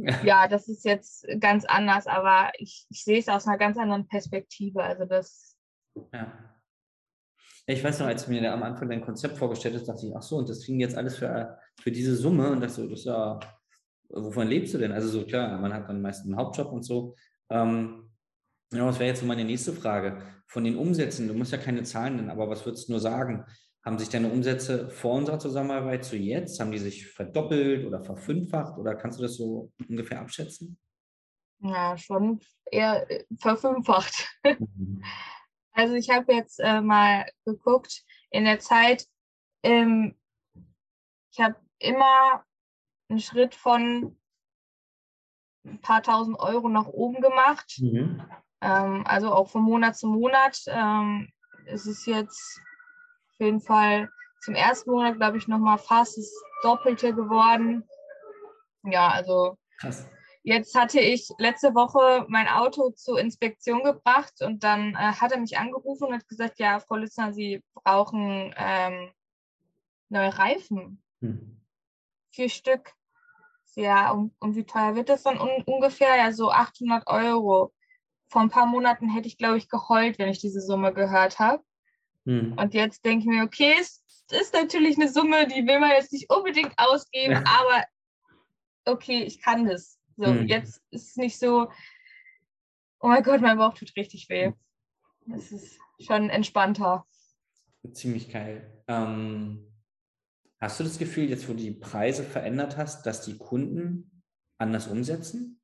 ja, 0.24 0.48
das 0.48 0.68
ist 0.68 0.84
jetzt 0.84 1.26
ganz 1.40 1.64
anders, 1.64 2.06
aber 2.06 2.50
ich, 2.58 2.86
ich 2.90 3.04
sehe 3.04 3.18
es 3.18 3.28
aus 3.28 3.46
einer 3.46 3.58
ganz 3.58 3.76
anderen 3.78 4.06
Perspektive. 4.06 4.82
Also 4.82 5.04
das. 5.04 5.56
Ja. 6.12 6.32
Ich 7.66 7.84
weiß 7.84 8.00
noch, 8.00 8.06
als 8.06 8.24
du 8.24 8.32
mir 8.32 8.52
am 8.52 8.62
Anfang 8.62 8.88
dein 8.88 9.04
Konzept 9.04 9.38
vorgestellt 9.38 9.74
hast, 9.76 9.86
dachte 9.86 10.06
ich, 10.06 10.16
ach 10.16 10.22
so, 10.22 10.36
und 10.36 10.48
das 10.48 10.64
kriegen 10.64 10.80
jetzt 10.80 10.96
alles 10.96 11.16
für, 11.16 11.58
für 11.80 11.92
diese 11.92 12.16
Summe 12.16 12.50
und 12.50 12.60
das 12.60 12.74
so, 12.74 12.88
das 12.88 13.04
ja, 13.04 13.38
wovon 14.08 14.48
lebst 14.48 14.74
du 14.74 14.78
denn? 14.78 14.92
Also 14.92 15.08
so 15.08 15.24
klar, 15.24 15.56
man 15.58 15.72
hat 15.72 15.88
dann 15.88 16.02
meist 16.02 16.24
einen 16.24 16.36
Hauptjob 16.36 16.72
und 16.72 16.82
so. 16.82 17.14
Ähm, 17.50 18.09
ja, 18.72 18.86
das 18.86 18.98
wäre 18.98 19.08
jetzt 19.08 19.20
so 19.20 19.26
meine 19.26 19.44
nächste 19.44 19.72
Frage. 19.72 20.22
Von 20.46 20.64
den 20.64 20.76
Umsätzen, 20.76 21.28
du 21.28 21.34
musst 21.34 21.52
ja 21.52 21.58
keine 21.58 21.82
Zahlen 21.82 22.16
nennen, 22.16 22.30
aber 22.30 22.48
was 22.48 22.64
würdest 22.64 22.88
du 22.88 22.92
nur 22.92 23.00
sagen? 23.00 23.44
Haben 23.84 23.98
sich 23.98 24.08
deine 24.08 24.30
Umsätze 24.30 24.90
vor 24.90 25.14
unserer 25.14 25.38
Zusammenarbeit 25.38 26.04
zu 26.04 26.16
jetzt, 26.16 26.60
haben 26.60 26.70
die 26.70 26.78
sich 26.78 27.06
verdoppelt 27.06 27.86
oder 27.86 28.02
verfünffacht 28.02 28.76
oder 28.78 28.94
kannst 28.94 29.18
du 29.18 29.22
das 29.22 29.36
so 29.36 29.72
ungefähr 29.88 30.20
abschätzen? 30.20 30.78
Ja, 31.62 31.96
schon 31.96 32.40
eher 32.70 33.10
äh, 33.10 33.24
verfünffacht. 33.38 34.28
Mhm. 34.44 35.02
Also 35.72 35.94
ich 35.94 36.10
habe 36.10 36.34
jetzt 36.34 36.58
äh, 36.58 36.80
mal 36.80 37.30
geguckt 37.44 38.04
in 38.30 38.44
der 38.44 38.58
Zeit, 38.58 39.06
ähm, 39.62 40.16
ich 41.30 41.40
habe 41.40 41.54
immer 41.78 42.44
einen 43.08 43.20
Schritt 43.20 43.54
von 43.54 44.18
ein 45.64 45.80
paar 45.80 46.02
tausend 46.02 46.38
Euro 46.40 46.68
nach 46.68 46.86
oben 46.86 47.20
gemacht. 47.20 47.78
Mhm. 47.80 48.22
Ähm, 48.60 49.04
also 49.06 49.32
auch 49.32 49.48
von 49.48 49.62
Monat 49.62 49.96
zu 49.96 50.06
Monat. 50.06 50.58
Ähm, 50.66 51.28
es 51.66 51.86
ist 51.86 52.06
jetzt 52.06 52.60
auf 53.32 53.40
jeden 53.40 53.60
Fall 53.60 54.08
zum 54.42 54.54
ersten 54.54 54.90
Monat, 54.90 55.16
glaube 55.16 55.38
ich, 55.38 55.48
nochmal 55.48 55.78
fast 55.78 56.16
das 56.16 56.32
Doppelte 56.62 57.14
geworden. 57.14 57.84
Ja, 58.84 59.08
also 59.08 59.56
Krass. 59.78 60.08
Jetzt 60.42 60.74
hatte 60.74 61.00
ich 61.00 61.28
letzte 61.38 61.74
Woche 61.74 62.24
mein 62.28 62.48
Auto 62.48 62.90
zur 62.90 63.20
Inspektion 63.20 63.82
gebracht 63.82 64.40
und 64.40 64.64
dann 64.64 64.94
äh, 64.94 65.12
hat 65.12 65.32
er 65.32 65.38
mich 65.38 65.58
angerufen 65.58 66.08
und 66.08 66.14
hat 66.14 66.28
gesagt, 66.28 66.58
ja, 66.58 66.80
Frau 66.80 66.96
Lützner, 66.96 67.32
Sie 67.32 67.62
brauchen 67.74 68.54
ähm, 68.56 69.10
neue 70.08 70.36
Reifen. 70.38 71.02
Hm. 71.20 71.60
Vier 72.30 72.48
Stück. 72.48 72.94
Ja, 73.74 74.10
und, 74.12 74.34
und 74.40 74.56
wie 74.56 74.64
teuer 74.64 74.94
wird 74.94 75.10
das 75.10 75.22
dann 75.22 75.40
un 75.40 75.62
ungefähr? 75.64 76.16
Ja, 76.16 76.32
so 76.32 76.50
800 76.50 77.06
Euro. 77.06 77.72
Vor 78.30 78.42
ein 78.42 78.48
paar 78.48 78.66
Monaten 78.66 79.08
hätte 79.08 79.26
ich, 79.26 79.38
glaube 79.38 79.58
ich, 79.58 79.68
geheult, 79.68 80.18
wenn 80.20 80.28
ich 80.28 80.38
diese 80.38 80.60
Summe 80.60 80.94
gehört 80.94 81.40
habe. 81.40 81.64
Hm. 82.26 82.52
Und 82.56 82.74
jetzt 82.74 83.04
denke 83.04 83.24
ich 83.24 83.28
mir, 83.28 83.42
okay, 83.42 83.74
es 83.80 84.04
ist 84.30 84.54
natürlich 84.54 84.96
eine 84.96 85.08
Summe, 85.08 85.48
die 85.48 85.66
will 85.66 85.80
man 85.80 85.90
jetzt 85.90 86.12
nicht 86.12 86.30
unbedingt 86.30 86.72
ausgeben, 86.76 87.32
ja. 87.32 87.44
aber 87.44 87.84
okay, 88.84 89.24
ich 89.24 89.42
kann 89.42 89.66
das. 89.66 89.98
So, 90.16 90.26
hm. 90.26 90.46
jetzt 90.46 90.80
ist 90.90 91.08
es 91.10 91.16
nicht 91.16 91.38
so, 91.38 91.70
oh 93.00 93.08
mein 93.08 93.24
Gott, 93.24 93.40
mein 93.40 93.58
Bauch 93.58 93.74
tut 93.74 93.96
richtig 93.96 94.28
weh. 94.28 94.52
Es 95.34 95.50
ist 95.50 95.78
schon 95.98 96.30
entspannter. 96.30 97.06
Ziemlich 97.92 98.30
geil. 98.30 98.84
Ähm, 98.86 99.74
hast 100.60 100.78
du 100.78 100.84
das 100.84 100.98
Gefühl, 100.98 101.28
jetzt 101.28 101.48
wo 101.48 101.52
du 101.52 101.58
die 101.58 101.72
Preise 101.72 102.22
verändert 102.22 102.76
hast, 102.76 103.06
dass 103.06 103.22
die 103.24 103.38
Kunden 103.38 104.22
anders 104.58 104.86
umsetzen? 104.86 105.60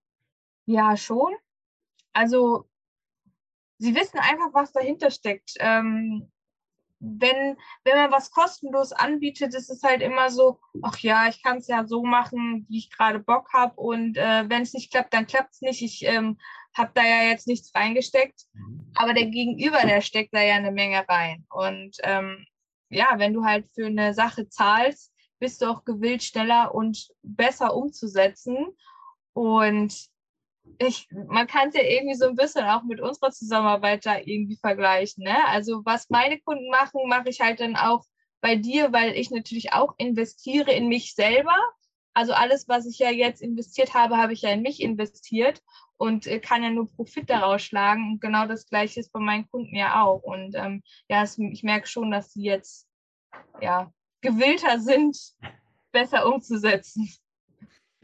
Ja, 0.64 0.96
schon. 0.96 1.32
Also, 2.16 2.66
sie 3.76 3.94
wissen 3.94 4.18
einfach, 4.18 4.54
was 4.54 4.73
dahinter 4.73 5.11
steckt. 5.11 5.52
Ähm, 5.58 6.32
wenn, 6.99 7.58
wenn 7.85 7.96
man 7.96 8.11
was 8.11 8.30
kostenlos 8.30 8.92
anbietet, 8.92 9.54
ist 9.54 9.68
es 9.68 9.82
halt 9.82 10.00
immer 10.00 10.30
so, 10.30 10.58
ach 10.80 10.99
ja, 11.00 11.28
ich 11.28 11.42
kann 11.42 11.58
es 11.58 11.68
ja 11.68 11.87
so 11.87 12.02
machen, 12.02 12.64
wie 12.70 12.78
ich 12.78 12.90
gerade 12.90 13.18
Bock 13.18 13.52
habe. 13.52 13.78
Und 13.78 14.16
äh, 14.16 14.49
wenn 14.49 14.62
es 14.62 14.73
nicht 14.73 14.90
klappt, 14.90 15.12
dann 15.12 15.26
klappt 15.26 15.52
es 15.52 15.61
nicht. 15.61 15.82
Ich 15.82 16.06
ähm, 16.06 16.38
habe 16.75 16.92
da 16.94 17.02
ja 17.04 17.25
jetzt 17.28 17.46
nichts 17.46 17.75
reingesteckt. 17.75 18.44
Mhm. 18.54 18.92
Aber 18.94 19.12
der 19.12 19.26
Gegenüber, 19.26 19.82
der 19.82 20.00
steckt 20.00 20.35
da 20.35 20.40
ja 20.40 20.54
eine 20.54 20.73
Menge 20.73 21.06
rein. 21.06 21.44
Und 21.50 21.99
ähm, 22.02 22.46
ja, 22.88 23.18
wenn 23.18 23.35
du 23.35 23.44
halt 23.44 23.68
für 23.75 23.88
eine 23.88 24.14
Sache 24.14 24.49
zahlst, 24.49 25.12
bist 25.38 25.61
du 25.61 25.66
auch 25.66 25.85
gewillt, 25.85 26.23
schneller 26.23 26.75
und 26.75 27.08
besser 27.23 27.76
umzusetzen. 27.76 28.75
Und 29.35 30.08
ich, 30.78 31.08
man 31.11 31.46
kann 31.46 31.68
es 31.68 31.75
ja 31.75 31.82
irgendwie 31.82 32.14
so 32.14 32.26
ein 32.26 32.37
bisschen 32.37 32.64
auch 32.64 32.82
mit 32.82 33.00
unserer 33.00 33.30
Zusammenarbeit 33.30 34.04
da 34.06 34.18
irgendwie 34.18 34.56
vergleichen. 34.56 35.25
Ne? 35.25 35.37
Also 35.49 35.82
was 35.85 36.11
meine 36.11 36.38
Kunden 36.40 36.68
machen, 36.70 37.08
mache 37.08 37.28
ich 37.28 37.40
halt 37.40 37.61
dann 37.61 37.76
auch 37.76 38.04
bei 38.40 38.56
dir, 38.56 38.92
weil 38.92 39.12
ich 39.12 39.30
natürlich 39.30 39.73
auch 39.73 39.94
investiere 39.99 40.73
in 40.73 40.88
mich 40.88 41.14
selber. 41.14 41.56
Also 42.14 42.32
alles, 42.32 42.68
was 42.68 42.87
ich 42.87 42.99
ja 42.99 43.11
jetzt 43.11 43.42
investiert 43.42 43.94
habe, 43.94 44.16
habe 44.16 44.32
ich 44.32 44.42
ja 44.42 44.50
in 44.50 44.62
mich 44.62 44.80
investiert 44.80 45.62
und 45.96 46.26
äh, 46.26 46.40
kann 46.40 46.62
ja 46.62 46.70
nur 46.70 46.90
Profit 46.90 47.28
daraus 47.28 47.62
schlagen. 47.62 48.12
Und 48.12 48.20
genau 48.20 48.46
das 48.46 48.66
Gleiche 48.68 49.00
ist 49.00 49.12
bei 49.12 49.20
meinen 49.20 49.49
Kunden 49.50 49.75
ja 49.75 50.02
auch. 50.02 50.23
Und 50.23 50.54
ähm, 50.54 50.82
ja, 51.08 51.23
es, 51.23 51.38
ich 51.38 51.62
merke 51.62 51.87
schon, 51.87 52.11
dass 52.11 52.32
sie 52.32 52.42
jetzt 52.42 52.87
ja 53.61 53.92
gewillter 54.20 54.78
sind, 54.80 55.16
besser 55.92 56.26
umzusetzen. 56.26 57.08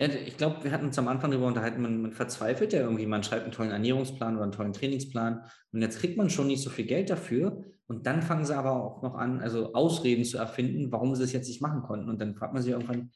Ich 0.06 0.36
glaube, 0.36 0.64
wir 0.64 0.72
hatten 0.72 0.86
uns 0.86 0.98
am 0.98 1.08
Anfang 1.08 1.30
darüber 1.30 1.46
unterhalten, 1.46 1.82
man, 1.82 2.02
man, 2.02 2.12
verzweifelt 2.12 2.72
ja 2.72 2.80
irgendwie, 2.80 3.06
man 3.06 3.22
schreibt 3.22 3.44
einen 3.44 3.52
tollen 3.52 3.70
Ernährungsplan 3.70 4.34
oder 4.34 4.44
einen 4.44 4.52
tollen 4.52 4.72
Trainingsplan 4.72 5.44
und 5.72 5.82
jetzt 5.82 5.98
kriegt 5.98 6.16
man 6.16 6.30
schon 6.30 6.46
nicht 6.46 6.62
so 6.62 6.70
viel 6.70 6.86
Geld 6.86 7.10
dafür 7.10 7.64
und 7.86 8.06
dann 8.06 8.22
fangen 8.22 8.44
sie 8.44 8.56
aber 8.56 8.72
auch 8.72 9.02
noch 9.02 9.14
an, 9.14 9.40
also 9.40 9.74
Ausreden 9.74 10.24
zu 10.24 10.38
erfinden, 10.38 10.90
warum 10.90 11.14
sie 11.14 11.22
es 11.24 11.32
jetzt 11.32 11.48
nicht 11.48 11.62
machen 11.62 11.82
konnten 11.82 12.08
und 12.08 12.20
dann 12.20 12.34
fragt 12.34 12.52
man 12.52 12.62
sich 12.62 12.72
irgendwann, 12.72 13.10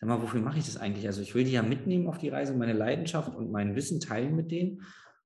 sag 0.00 0.08
mal, 0.08 0.22
wofür 0.22 0.40
mache 0.40 0.58
ich 0.58 0.66
das 0.66 0.78
eigentlich? 0.78 1.06
Also 1.06 1.22
ich 1.22 1.34
will 1.34 1.44
die 1.44 1.52
ja 1.52 1.62
mitnehmen 1.62 2.08
auf 2.08 2.18
die 2.18 2.30
Reise, 2.30 2.54
meine 2.54 2.72
Leidenschaft 2.72 3.34
und 3.36 3.52
mein 3.52 3.76
Wissen 3.76 4.00
teilen 4.00 4.34
mit 4.34 4.50
denen 4.50 4.78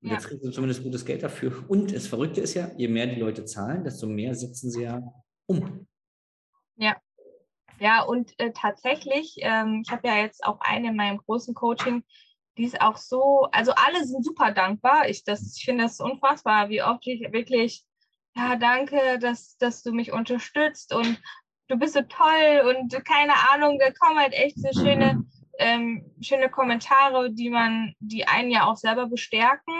und 0.03 0.09
ja. 0.09 0.15
jetzt 0.15 0.29
kriegen 0.29 0.43
sie 0.43 0.51
zumindest 0.51 0.83
gutes 0.83 1.05
Geld 1.05 1.23
dafür 1.23 1.65
und 1.69 1.95
das 1.95 2.07
Verrückte 2.07 2.41
ist 2.43 2.55
ja, 2.55 2.71
je 2.77 2.89
mehr 2.89 3.07
die 3.07 3.21
Leute 3.21 3.45
zahlen, 3.45 3.85
desto 3.85 4.07
mehr 4.07 4.35
setzen 4.35 4.71
sie 4.71 4.83
ja 4.83 5.03
um. 5.47 5.87
Ja, 7.78 8.02
und 8.02 8.38
äh, 8.38 8.52
tatsächlich, 8.52 9.37
ähm, 9.40 9.83
ich 9.85 9.92
habe 9.92 10.09
ja 10.09 10.16
jetzt 10.16 10.45
auch 10.45 10.61
eine 10.61 10.88
in 10.88 10.97
meinem 10.97 11.18
großen 11.18 11.54
Coaching, 11.54 12.04
die 12.56 12.64
ist 12.64 12.80
auch 12.80 12.97
so, 12.97 13.49
also 13.52 13.73
alle 13.73 14.04
sind 14.04 14.25
super 14.25 14.52
dankbar. 14.52 15.09
Ich, 15.09 15.25
ich 15.26 15.64
finde 15.64 15.85
das 15.85 16.00
unfassbar, 16.00 16.71
wie 16.71 16.83
oft 16.83 17.06
ich 17.06 17.21
wirklich, 17.33 17.85
ja, 18.35 18.56
danke, 18.56 19.18
dass, 19.18 19.56
dass 19.59 19.83
du 19.83 19.92
mich 19.92 20.12
unterstützt 20.12 20.95
und 20.95 21.21
du 21.68 21.76
bist 21.76 21.95
so 21.95 22.02
toll 22.02 22.75
und 22.75 23.04
keine 23.04 23.35
Ahnung, 23.50 23.78
da 23.78 23.90
kommen 23.90 24.18
halt 24.18 24.33
echt 24.33 24.59
so 24.59 24.68
schöne, 24.73 25.25
ähm, 25.59 26.11
schöne 26.23 26.49
Kommentare, 26.49 27.30
die 27.30 27.50
man, 27.50 27.95
die 28.00 28.26
einen 28.26 28.50
ja 28.50 28.66
auch 28.66 28.76
selber 28.76 29.06
bestärken, 29.06 29.75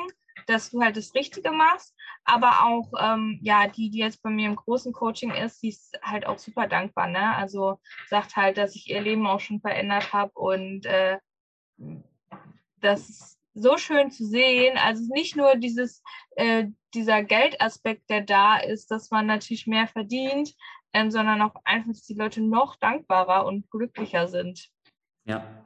dass 0.47 0.71
du 0.71 0.83
halt 0.83 0.97
das 0.97 1.15
Richtige 1.15 1.51
machst 1.53 1.96
aber 2.27 2.65
auch 2.65 2.93
ähm, 2.99 3.39
ja 3.43 3.69
die, 3.69 3.91
die 3.91 3.99
jetzt 3.99 4.23
bei 4.23 4.31
mir 4.31 4.49
im 4.49 4.57
großen 4.57 4.93
Coaching 4.93 5.31
ist, 5.31 5.63
die 5.63 5.69
ist 5.69 5.99
halt 6.03 6.27
auch 6.27 6.39
super 6.39 6.67
dankbar. 6.67 7.09
Ne? 7.09 7.35
Also 7.37 7.79
sagt 8.09 8.37
halt, 8.37 8.59
dass 8.59 8.75
ich 8.75 8.91
ihr 8.91 9.01
Leben 9.01 9.27
auch 9.27 9.41
schon 9.41 9.61
verändert 9.61 10.13
habe 10.13 10.33
und 10.35 10.87
äh, 10.87 11.19
das 12.81 13.09
ist 13.09 13.39
so 13.55 13.79
schön 13.79 14.11
zu 14.11 14.27
sehen. 14.27 14.77
Also 14.77 15.05
nicht 15.15 15.37
nur 15.37 15.57
dieses 15.57 16.03
äh, 16.37 16.67
dieser 16.95 17.23
Geldaspekt, 17.23 18.11
der 18.11 18.23
da 18.23 18.59
ist, 18.59 18.91
dass 18.91 19.11
man 19.11 19.27
natürlich 19.27 19.67
mehr 19.67 19.87
verdient, 19.87 20.55
ähm, 20.93 21.11
sondern 21.11 21.43
auch 21.43 21.55
einfach, 21.65 21.93
dass 21.93 22.03
die 22.03 22.15
Leute 22.15 22.43
noch 22.43 22.77
dankbarer 22.77 23.47
und 23.47 23.71
glücklicher 23.71 24.29
sind. 24.29 24.71
Ja, 25.25 25.65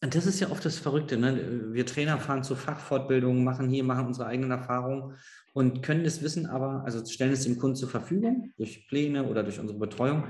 und 0.00 0.14
das 0.14 0.26
ist 0.26 0.38
ja 0.40 0.50
oft 0.50 0.64
das 0.64 0.78
Verrückte. 0.78 1.16
Ne? 1.16 1.72
Wir 1.72 1.84
Trainer 1.84 2.18
fahren 2.18 2.44
zu 2.44 2.54
Fachfortbildungen, 2.54 3.42
machen 3.42 3.68
hier, 3.68 3.82
machen 3.82 4.06
unsere 4.06 4.28
eigenen 4.28 4.52
Erfahrungen 4.52 5.16
und 5.54 5.82
können 5.82 6.04
das 6.04 6.22
Wissen 6.22 6.46
aber, 6.46 6.84
also 6.84 7.04
stellen 7.04 7.32
es 7.32 7.44
dem 7.44 7.58
Kunden 7.58 7.76
zur 7.76 7.88
Verfügung 7.88 8.52
durch 8.56 8.86
Pläne 8.86 9.24
oder 9.24 9.42
durch 9.42 9.58
unsere 9.58 9.78
Betreuung 9.78 10.24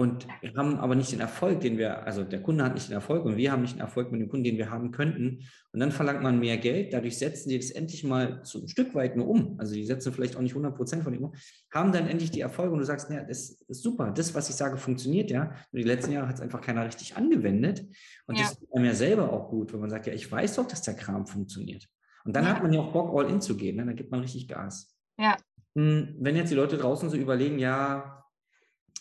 und 0.00 0.26
wir 0.40 0.54
haben 0.54 0.78
aber 0.78 0.94
nicht 0.94 1.12
den 1.12 1.20
Erfolg, 1.20 1.60
den 1.60 1.76
wir, 1.76 2.06
also 2.06 2.24
der 2.24 2.40
Kunde 2.40 2.64
hat 2.64 2.72
nicht 2.72 2.88
den 2.88 2.94
Erfolg 2.94 3.22
und 3.26 3.36
wir 3.36 3.52
haben 3.52 3.60
nicht 3.60 3.74
den 3.74 3.82
Erfolg 3.82 4.10
mit 4.10 4.22
dem 4.22 4.30
Kunden, 4.30 4.44
den 4.44 4.56
wir 4.56 4.70
haben 4.70 4.92
könnten. 4.92 5.42
Und 5.72 5.80
dann 5.80 5.92
verlangt 5.92 6.22
man 6.22 6.38
mehr 6.38 6.56
Geld, 6.56 6.94
dadurch 6.94 7.18
setzen 7.18 7.50
die 7.50 7.58
das 7.58 7.70
endlich 7.70 8.02
mal 8.02 8.40
so 8.42 8.62
ein 8.62 8.68
Stück 8.68 8.94
weit 8.94 9.14
nur 9.14 9.28
um. 9.28 9.56
Also 9.60 9.74
die 9.74 9.84
setzen 9.84 10.14
vielleicht 10.14 10.36
auch 10.36 10.40
nicht 10.40 10.52
100 10.52 10.74
Prozent 10.74 11.02
von 11.04 11.12
dem 11.12 11.24
um, 11.24 11.34
haben 11.70 11.92
dann 11.92 12.08
endlich 12.08 12.30
die 12.30 12.40
Erfolge 12.40 12.72
und 12.72 12.78
du 12.78 12.86
sagst, 12.86 13.10
ja, 13.10 13.22
das 13.22 13.50
ist 13.50 13.82
super, 13.82 14.10
das, 14.10 14.34
was 14.34 14.48
ich 14.48 14.54
sage, 14.56 14.78
funktioniert 14.78 15.30
ja. 15.30 15.50
Und 15.70 15.78
die 15.78 15.82
letzten 15.82 16.12
Jahre 16.12 16.28
hat 16.28 16.36
es 16.36 16.40
einfach 16.40 16.62
keiner 16.62 16.86
richtig 16.86 17.14
angewendet. 17.18 17.84
Und 18.26 18.38
ja. 18.38 18.44
das 18.44 18.52
ist 18.52 18.74
einem 18.74 18.86
ja 18.86 18.94
selber 18.94 19.30
auch 19.30 19.50
gut, 19.50 19.70
wenn 19.74 19.80
man 19.80 19.90
sagt, 19.90 20.06
ja, 20.06 20.14
ich 20.14 20.32
weiß 20.32 20.56
doch, 20.56 20.66
dass 20.66 20.80
der 20.80 20.94
Kram 20.94 21.26
funktioniert. 21.26 21.86
Und 22.24 22.34
dann 22.34 22.44
ja. 22.44 22.54
hat 22.54 22.62
man 22.62 22.72
ja 22.72 22.80
auch 22.80 22.94
Bock, 22.94 23.14
all 23.14 23.28
in 23.28 23.42
zu 23.42 23.54
gehen. 23.54 23.76
Ne? 23.76 23.84
Dann 23.84 23.96
gibt 23.96 24.10
man 24.10 24.20
richtig 24.20 24.48
Gas. 24.48 24.96
Ja. 25.18 25.36
Hm, 25.76 26.16
wenn 26.20 26.36
jetzt 26.36 26.50
die 26.50 26.56
Leute 26.56 26.78
draußen 26.78 27.10
so 27.10 27.18
überlegen, 27.18 27.58
ja, 27.58 28.19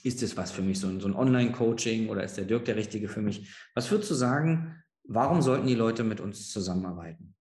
ist 0.03 0.23
es 0.23 0.37
was 0.37 0.51
für 0.51 0.61
mich, 0.61 0.79
so 0.79 0.87
ein, 0.87 0.99
so 0.99 1.07
ein 1.07 1.15
Online-Coaching 1.15 2.09
oder 2.09 2.23
ist 2.23 2.37
der 2.37 2.45
Dirk 2.45 2.65
der 2.65 2.75
Richtige 2.75 3.09
für 3.09 3.21
mich? 3.21 3.53
Was 3.75 3.91
würdest 3.91 4.11
du 4.11 4.15
sagen, 4.15 4.83
warum 5.03 5.41
sollten 5.41 5.67
die 5.67 5.75
Leute 5.75 6.03
mit 6.03 6.19
uns 6.19 6.49
zusammenarbeiten? 6.49 7.35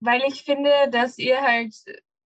Weil 0.00 0.22
ich 0.28 0.42
finde, 0.44 0.70
dass 0.90 1.18
ihr 1.18 1.40
halt 1.40 1.74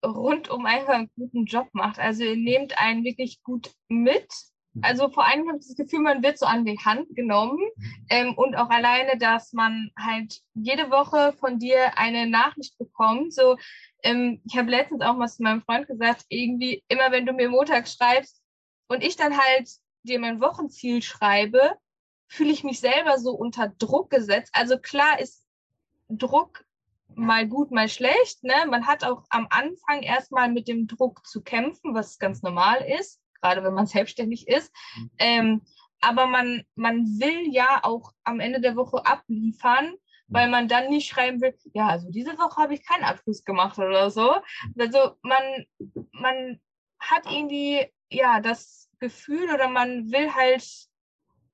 rundum 0.04 0.66
einfach 0.66 0.94
einen 0.94 1.10
guten 1.14 1.44
Job 1.44 1.68
macht. 1.72 1.98
Also 1.98 2.24
ihr 2.24 2.36
nehmt 2.36 2.78
einen 2.78 3.04
wirklich 3.04 3.42
gut 3.42 3.70
mit. 3.88 4.28
Mhm. 4.72 4.84
Also 4.84 5.10
vor 5.10 5.26
allem 5.26 5.46
habe 5.48 5.58
ich 5.58 5.66
das 5.66 5.76
Gefühl, 5.76 6.00
man 6.00 6.22
wird 6.22 6.38
so 6.38 6.46
an 6.46 6.64
die 6.64 6.78
Hand 6.78 7.14
genommen 7.14 7.58
mhm. 7.58 8.06
ähm, 8.08 8.34
und 8.34 8.56
auch 8.56 8.70
alleine, 8.70 9.18
dass 9.18 9.52
man 9.52 9.90
halt 9.98 10.40
jede 10.54 10.90
Woche 10.90 11.34
von 11.38 11.58
dir 11.58 11.98
eine 11.98 12.26
Nachricht 12.28 12.78
bekommt. 12.78 13.34
So, 13.34 13.56
ähm, 14.02 14.40
ich 14.46 14.56
habe 14.56 14.70
letztens 14.70 15.02
auch 15.02 15.16
mal 15.16 15.28
zu 15.28 15.42
meinem 15.42 15.62
Freund 15.62 15.86
gesagt, 15.86 16.24
irgendwie 16.28 16.82
immer 16.88 17.10
wenn 17.10 17.26
du 17.26 17.32
mir 17.32 17.50
Montag 17.50 17.88
schreibst, 17.88 18.39
und 18.90 19.04
ich 19.04 19.16
dann 19.16 19.38
halt 19.38 19.70
dir 20.02 20.18
mein 20.18 20.40
Wochenziel 20.40 21.00
schreibe, 21.00 21.76
fühle 22.26 22.50
ich 22.50 22.64
mich 22.64 22.80
selber 22.80 23.18
so 23.18 23.30
unter 23.30 23.68
Druck 23.68 24.10
gesetzt. 24.10 24.50
Also 24.52 24.78
klar 24.78 25.20
ist 25.20 25.44
Druck 26.08 26.64
mal 27.14 27.46
gut, 27.46 27.70
mal 27.70 27.88
schlecht. 27.88 28.42
Ne? 28.42 28.54
Man 28.68 28.86
hat 28.88 29.04
auch 29.04 29.24
am 29.30 29.46
Anfang 29.50 30.02
erstmal 30.02 30.50
mit 30.50 30.66
dem 30.66 30.88
Druck 30.88 31.24
zu 31.24 31.40
kämpfen, 31.40 31.94
was 31.94 32.18
ganz 32.18 32.42
normal 32.42 32.84
ist, 32.98 33.20
gerade 33.40 33.62
wenn 33.62 33.74
man 33.74 33.86
selbstständig 33.86 34.48
ist. 34.48 34.72
Mhm. 34.96 35.10
Ähm, 35.18 35.62
aber 36.00 36.26
man, 36.26 36.64
man 36.74 37.04
will 37.20 37.52
ja 37.52 37.80
auch 37.82 38.12
am 38.24 38.40
Ende 38.40 38.60
der 38.60 38.74
Woche 38.74 39.06
abliefern, 39.06 39.94
weil 40.26 40.48
man 40.48 40.66
dann 40.66 40.88
nicht 40.88 41.08
schreiben 41.08 41.40
will, 41.40 41.56
ja, 41.74 41.88
also 41.88 42.10
diese 42.10 42.38
Woche 42.38 42.62
habe 42.62 42.74
ich 42.74 42.86
keinen 42.86 43.04
Abschluss 43.04 43.44
gemacht 43.44 43.78
oder 43.78 44.10
so. 44.10 44.36
Also 44.78 45.16
man, 45.22 45.66
man 46.12 46.60
hat 46.98 47.30
irgendwie 47.30 47.86
ja 48.10 48.40
das 48.40 48.90
Gefühl 48.98 49.52
oder 49.52 49.68
man 49.68 50.10
will 50.10 50.34
halt 50.34 50.64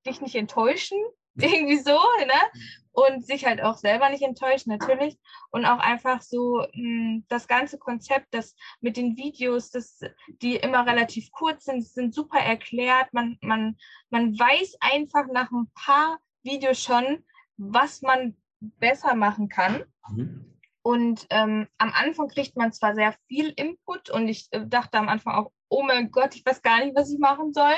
dich 0.06 0.20
nicht 0.20 0.34
enttäuschen, 0.34 0.98
irgendwie 1.38 1.78
so, 1.78 1.98
ne? 2.26 2.60
Und 2.92 3.26
sich 3.26 3.44
halt 3.44 3.62
auch 3.62 3.76
selber 3.76 4.08
nicht 4.08 4.22
enttäuschen, 4.22 4.70
natürlich. 4.70 5.18
Und 5.50 5.66
auch 5.66 5.78
einfach 5.78 6.22
so 6.22 6.60
mh, 6.60 6.66
hm, 6.72 7.25
das 7.28 7.46
ganze 7.46 7.78
Konzept, 7.78 8.28
das 8.30 8.56
mit 8.80 8.96
den 8.96 9.16
Videos, 9.16 9.70
das, 9.70 10.00
die 10.40 10.56
immer 10.56 10.86
relativ 10.86 11.30
kurz 11.30 11.64
sind, 11.64 11.86
sind 11.86 12.14
super 12.14 12.38
erklärt. 12.38 13.12
Man, 13.12 13.36
man, 13.42 13.76
man 14.08 14.38
weiß 14.38 14.78
einfach 14.80 15.26
nach 15.30 15.50
ein 15.50 15.70
paar 15.75 16.18
Videos 16.42 16.82
schon, 16.82 17.25
was 17.58 18.00
man 18.00 18.34
besser 18.60 19.14
machen 19.14 19.50
kann. 19.50 19.84
Mhm. 20.08 20.55
Und 20.87 21.26
ähm, 21.31 21.66
am 21.78 21.93
Anfang 21.93 22.28
kriegt 22.28 22.57
man 22.57 22.73
zwar 22.73 22.95
sehr 22.95 23.12
viel 23.26 23.52
Input 23.57 24.09
und 24.09 24.28
ich 24.28 24.47
äh, 24.52 24.64
dachte 24.64 24.99
am 24.99 25.09
Anfang 25.09 25.35
auch, 25.35 25.50
oh 25.69 25.83
mein 25.83 26.12
Gott, 26.12 26.37
ich 26.37 26.47
weiß 26.47 26.62
gar 26.62 26.78
nicht, 26.78 26.95
was 26.95 27.11
ich 27.11 27.19
machen 27.19 27.52
soll. 27.52 27.75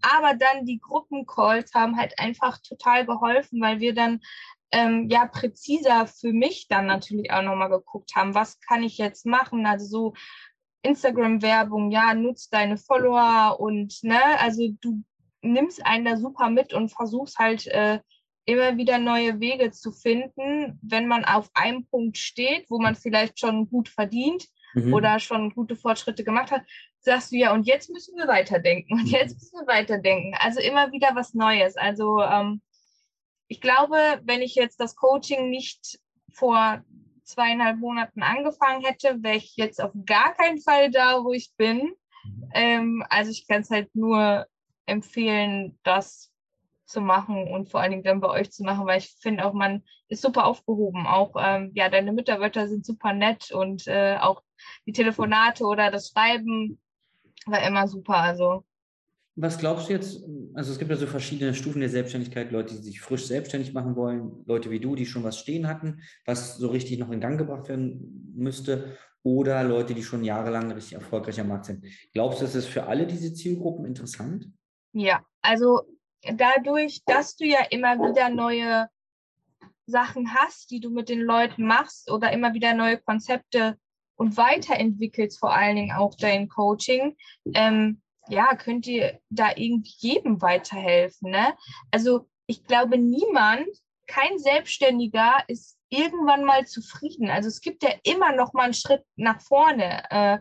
Aber 0.00 0.34
dann 0.34 0.64
die 0.64 0.80
Gruppencalls 0.80 1.74
haben 1.74 1.98
halt 1.98 2.18
einfach 2.18 2.56
total 2.66 3.04
geholfen, 3.04 3.60
weil 3.60 3.80
wir 3.80 3.94
dann 3.94 4.20
ähm, 4.70 5.10
ja 5.10 5.26
präziser 5.26 6.06
für 6.06 6.32
mich 6.32 6.66
dann 6.66 6.86
natürlich 6.86 7.30
auch 7.30 7.42
nochmal 7.42 7.68
geguckt 7.68 8.16
haben, 8.16 8.34
was 8.34 8.58
kann 8.60 8.82
ich 8.82 8.96
jetzt 8.96 9.26
machen? 9.26 9.66
Also 9.66 9.84
so 9.84 10.14
Instagram-Werbung, 10.80 11.90
ja, 11.90 12.14
nutzt 12.14 12.54
deine 12.54 12.78
Follower 12.78 13.60
und 13.60 14.02
ne, 14.02 14.22
also 14.38 14.66
du 14.80 15.02
nimmst 15.42 15.84
einen 15.84 16.06
da 16.06 16.16
super 16.16 16.48
mit 16.48 16.72
und 16.72 16.88
versuchst 16.88 17.36
halt 17.38 17.66
äh, 17.66 18.00
immer 18.46 18.76
wieder 18.76 18.98
neue 18.98 19.40
Wege 19.40 19.72
zu 19.72 19.92
finden, 19.92 20.78
wenn 20.80 21.06
man 21.06 21.24
auf 21.24 21.50
einem 21.54 21.84
Punkt 21.86 22.16
steht, 22.16 22.70
wo 22.70 22.78
man 22.78 22.94
vielleicht 22.94 23.40
schon 23.40 23.68
gut 23.68 23.88
verdient 23.88 24.46
mhm. 24.74 24.94
oder 24.94 25.18
schon 25.18 25.52
gute 25.52 25.76
Fortschritte 25.76 26.24
gemacht 26.24 26.52
hat, 26.52 26.62
sagst 27.00 27.32
du 27.32 27.36
ja, 27.36 27.52
und 27.52 27.66
jetzt 27.66 27.90
müssen 27.90 28.16
wir 28.16 28.28
weiterdenken 28.28 28.94
und 29.00 29.06
jetzt 29.06 29.34
müssen 29.34 29.60
wir 29.60 29.66
weiterdenken. 29.66 30.34
Also 30.38 30.60
immer 30.60 30.92
wieder 30.92 31.10
was 31.14 31.34
Neues. 31.34 31.76
Also 31.76 32.22
ähm, 32.22 32.62
ich 33.48 33.60
glaube, 33.60 34.20
wenn 34.24 34.42
ich 34.42 34.54
jetzt 34.54 34.80
das 34.80 34.94
Coaching 34.94 35.50
nicht 35.50 35.98
vor 36.32 36.84
zweieinhalb 37.24 37.78
Monaten 37.78 38.22
angefangen 38.22 38.84
hätte, 38.84 39.22
wäre 39.22 39.36
ich 39.36 39.56
jetzt 39.56 39.82
auf 39.82 39.92
gar 40.04 40.34
keinen 40.34 40.60
Fall 40.60 40.92
da, 40.92 41.24
wo 41.24 41.32
ich 41.32 41.52
bin. 41.56 41.92
Mhm. 42.24 42.50
Ähm, 42.54 43.04
also 43.08 43.32
ich 43.32 43.48
kann 43.48 43.62
es 43.62 43.70
halt 43.70 43.92
nur 43.94 44.46
empfehlen, 44.86 45.78
das 45.82 46.30
zu 46.86 47.00
machen 47.00 47.48
und 47.48 47.70
vor 47.70 47.80
allen 47.80 47.90
Dingen 47.90 48.04
dann 48.04 48.20
bei 48.20 48.28
euch 48.28 48.50
zu 48.50 48.62
machen, 48.62 48.86
weil 48.86 48.98
ich 48.98 49.16
finde 49.20 49.44
auch, 49.44 49.52
man 49.52 49.82
ist 50.08 50.22
super 50.22 50.44
aufgehoben. 50.46 51.06
Auch 51.06 51.34
ähm, 51.38 51.72
ja, 51.74 51.88
deine 51.88 52.12
Mitarbeiter 52.12 52.68
sind 52.68 52.86
super 52.86 53.12
nett 53.12 53.50
und 53.50 53.86
äh, 53.86 54.16
auch 54.20 54.42
die 54.86 54.92
Telefonate 54.92 55.64
oder 55.64 55.90
das 55.90 56.08
Schreiben 56.08 56.80
war 57.46 57.66
immer 57.66 57.88
super. 57.88 58.16
Also 58.16 58.64
was 59.38 59.58
glaubst 59.58 59.88
du 59.88 59.92
jetzt? 59.92 60.24
Also 60.54 60.72
es 60.72 60.78
gibt 60.78 60.90
ja 60.90 60.96
so 60.96 61.06
verschiedene 61.06 61.52
Stufen 61.52 61.80
der 61.80 61.90
Selbstständigkeit, 61.90 62.50
Leute, 62.52 62.74
die 62.74 62.82
sich 62.82 63.02
frisch 63.02 63.26
selbstständig 63.26 63.74
machen 63.74 63.94
wollen, 63.94 64.42
Leute 64.46 64.70
wie 64.70 64.80
du, 64.80 64.94
die 64.94 65.04
schon 65.04 65.24
was 65.24 65.38
stehen 65.38 65.68
hatten, 65.68 66.00
was 66.24 66.56
so 66.56 66.68
richtig 66.68 66.98
noch 66.98 67.10
in 67.10 67.20
Gang 67.20 67.36
gebracht 67.36 67.68
werden 67.68 68.32
müsste, 68.34 68.96
oder 69.22 69.62
Leute, 69.64 69.92
die 69.92 70.04
schon 70.04 70.24
jahrelang 70.24 70.70
richtig 70.70 70.94
erfolgreich 70.94 71.38
am 71.40 71.48
Markt 71.48 71.66
sind. 71.66 71.84
Glaubst 72.12 72.40
du, 72.40 72.44
ist 72.44 72.54
es 72.54 72.64
für 72.64 72.84
alle 72.86 73.06
diese 73.06 73.34
Zielgruppen 73.34 73.84
interessant? 73.84 74.48
Ja, 74.92 75.26
also 75.42 75.82
dadurch, 76.22 77.02
dass 77.04 77.36
du 77.36 77.44
ja 77.44 77.60
immer 77.70 77.96
wieder 77.98 78.28
neue 78.28 78.88
Sachen 79.86 80.34
hast, 80.34 80.70
die 80.70 80.80
du 80.80 80.90
mit 80.90 81.08
den 81.08 81.20
Leuten 81.20 81.66
machst 81.66 82.10
oder 82.10 82.32
immer 82.32 82.54
wieder 82.54 82.74
neue 82.74 82.98
Konzepte 82.98 83.78
und 84.16 84.36
weiterentwickelst, 84.36 85.38
vor 85.38 85.54
allen 85.54 85.76
Dingen 85.76 85.92
auch 85.96 86.14
dein 86.16 86.48
Coaching, 86.48 87.16
ähm, 87.54 88.02
ja, 88.28 88.56
könnt 88.56 88.86
ihr 88.86 89.20
da 89.30 89.50
irgendwie 89.54 89.94
jedem 89.98 90.42
weiterhelfen. 90.42 91.30
Ne? 91.30 91.54
Also 91.92 92.28
ich 92.46 92.64
glaube, 92.64 92.98
niemand, 92.98 93.68
kein 94.06 94.38
Selbstständiger 94.38 95.44
ist 95.46 95.78
irgendwann 95.88 96.44
mal 96.44 96.66
zufrieden. 96.66 97.30
Also 97.30 97.48
es 97.48 97.60
gibt 97.60 97.82
ja 97.82 97.90
immer 98.02 98.32
noch 98.32 98.52
mal 98.52 98.64
einen 98.64 98.74
Schritt 98.74 99.04
nach 99.16 99.40
vorne. 99.40 100.02
Äh, 100.10 100.38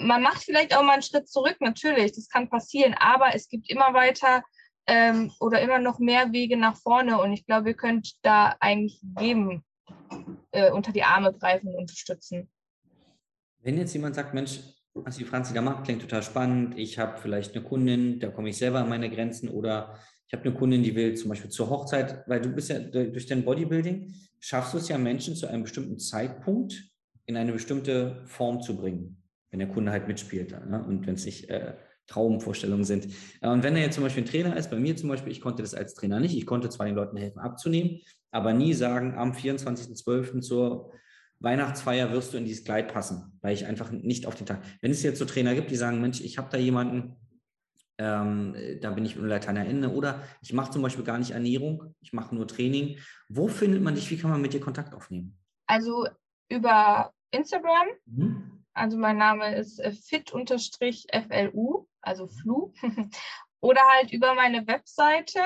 man 0.00 0.22
macht 0.22 0.42
vielleicht 0.44 0.76
auch 0.76 0.82
mal 0.82 0.94
einen 0.94 1.02
Schritt 1.02 1.28
zurück, 1.28 1.56
natürlich, 1.60 2.12
das 2.12 2.28
kann 2.28 2.48
passieren, 2.48 2.94
aber 2.98 3.34
es 3.34 3.48
gibt 3.48 3.70
immer 3.70 3.94
weiter 3.94 4.42
ähm, 4.86 5.32
oder 5.40 5.60
immer 5.60 5.78
noch 5.78 5.98
mehr 5.98 6.32
Wege 6.32 6.56
nach 6.56 6.76
vorne 6.76 7.20
und 7.20 7.32
ich 7.32 7.46
glaube, 7.46 7.70
ihr 7.70 7.76
könnt 7.76 8.14
da 8.22 8.56
eigentlich 8.60 9.00
jedem 9.20 9.62
äh, 10.52 10.70
unter 10.70 10.92
die 10.92 11.02
Arme 11.02 11.32
greifen 11.32 11.68
und 11.68 11.76
unterstützen. 11.76 12.50
Wenn 13.62 13.78
jetzt 13.78 13.92
jemand 13.92 14.14
sagt, 14.14 14.34
Mensch, 14.34 14.60
was 14.94 15.16
die 15.16 15.24
Franzi 15.24 15.54
da 15.54 15.62
macht, 15.62 15.84
klingt 15.84 16.02
total 16.02 16.22
spannend. 16.22 16.78
Ich 16.78 16.98
habe 16.98 17.18
vielleicht 17.18 17.54
eine 17.54 17.64
Kundin, 17.64 18.18
da 18.18 18.28
komme 18.28 18.48
ich 18.48 18.56
selber 18.56 18.80
an 18.80 18.88
meine 18.88 19.10
Grenzen 19.10 19.48
oder 19.48 19.98
ich 20.26 20.32
habe 20.32 20.48
eine 20.48 20.54
Kundin, 20.54 20.82
die 20.82 20.94
will 20.94 21.14
zum 21.16 21.28
Beispiel 21.28 21.50
zur 21.50 21.70
Hochzeit, 21.70 22.24
weil 22.26 22.40
du 22.40 22.50
bist 22.50 22.70
ja 22.70 22.78
durch 22.78 23.26
dein 23.26 23.44
Bodybuilding, 23.44 24.14
schaffst 24.38 24.74
du 24.74 24.78
es 24.78 24.88
ja, 24.88 24.96
Menschen 24.96 25.36
zu 25.36 25.46
einem 25.46 25.62
bestimmten 25.62 25.98
Zeitpunkt 25.98 26.90
in 27.26 27.36
eine 27.36 27.52
bestimmte 27.52 28.22
Form 28.26 28.62
zu 28.62 28.76
bringen, 28.76 29.19
wenn 29.50 29.58
der 29.58 29.68
Kunde 29.68 29.92
halt 29.92 30.08
mitspielt 30.08 30.52
ne? 30.68 30.84
und 30.86 31.06
wenn 31.06 31.14
es 31.14 31.24
nicht 31.24 31.48
äh, 31.50 31.74
Traumvorstellungen 32.06 32.84
sind. 32.84 33.06
Und 33.40 33.62
wenn 33.62 33.76
er 33.76 33.82
jetzt 33.82 33.94
zum 33.94 34.04
Beispiel 34.04 34.24
ein 34.24 34.28
Trainer 34.28 34.56
ist, 34.56 34.70
bei 34.70 34.76
mir 34.76 34.96
zum 34.96 35.08
Beispiel, 35.08 35.32
ich 35.32 35.40
konnte 35.40 35.62
das 35.62 35.74
als 35.74 35.94
Trainer 35.94 36.20
nicht, 36.20 36.36
ich 36.36 36.46
konnte 36.46 36.68
zwar 36.68 36.86
den 36.86 36.96
Leuten 36.96 37.16
helfen 37.16 37.38
abzunehmen, 37.38 38.00
aber 38.32 38.52
nie 38.52 38.74
sagen, 38.74 39.14
am 39.16 39.32
24.12. 39.32 40.40
zur 40.40 40.92
Weihnachtsfeier 41.38 42.12
wirst 42.12 42.32
du 42.32 42.38
in 42.38 42.44
dieses 42.44 42.64
Kleid 42.64 42.92
passen, 42.92 43.38
weil 43.40 43.54
ich 43.54 43.64
einfach 43.64 43.90
nicht 43.90 44.26
auf 44.26 44.34
den 44.34 44.46
Tag. 44.46 44.62
Wenn 44.82 44.90
es 44.90 45.02
jetzt 45.02 45.18
so 45.18 45.24
Trainer 45.24 45.54
gibt, 45.54 45.70
die 45.70 45.76
sagen, 45.76 46.00
Mensch, 46.00 46.20
ich 46.20 46.36
habe 46.36 46.48
da 46.50 46.58
jemanden, 46.58 47.16
ähm, 47.98 48.54
da 48.80 48.90
bin 48.90 49.04
ich 49.04 49.16
unter 49.16 49.28
Lateiner 49.28 49.66
Ende 49.66 49.90
oder 49.90 50.22
ich 50.42 50.52
mache 50.52 50.70
zum 50.70 50.82
Beispiel 50.82 51.04
gar 51.04 51.18
nicht 51.18 51.30
Ernährung, 51.30 51.94
ich 52.00 52.12
mache 52.12 52.34
nur 52.34 52.46
Training. 52.46 52.98
Wo 53.28 53.48
findet 53.48 53.82
man 53.82 53.94
dich? 53.94 54.10
Wie 54.10 54.18
kann 54.18 54.30
man 54.30 54.42
mit 54.42 54.52
dir 54.52 54.60
Kontakt 54.60 54.94
aufnehmen? 54.94 55.38
Also 55.66 56.06
über 56.48 57.12
Instagram. 57.30 57.88
Mhm. 58.06 58.59
Also 58.72 58.96
mein 58.96 59.18
Name 59.18 59.54
ist 59.56 59.78
äh, 59.80 59.92
fit-flu, 59.92 60.44
also 62.00 62.26
flu. 62.26 62.72
oder 63.60 63.80
halt 63.92 64.12
über 64.12 64.34
meine 64.34 64.66
Webseite 64.66 65.40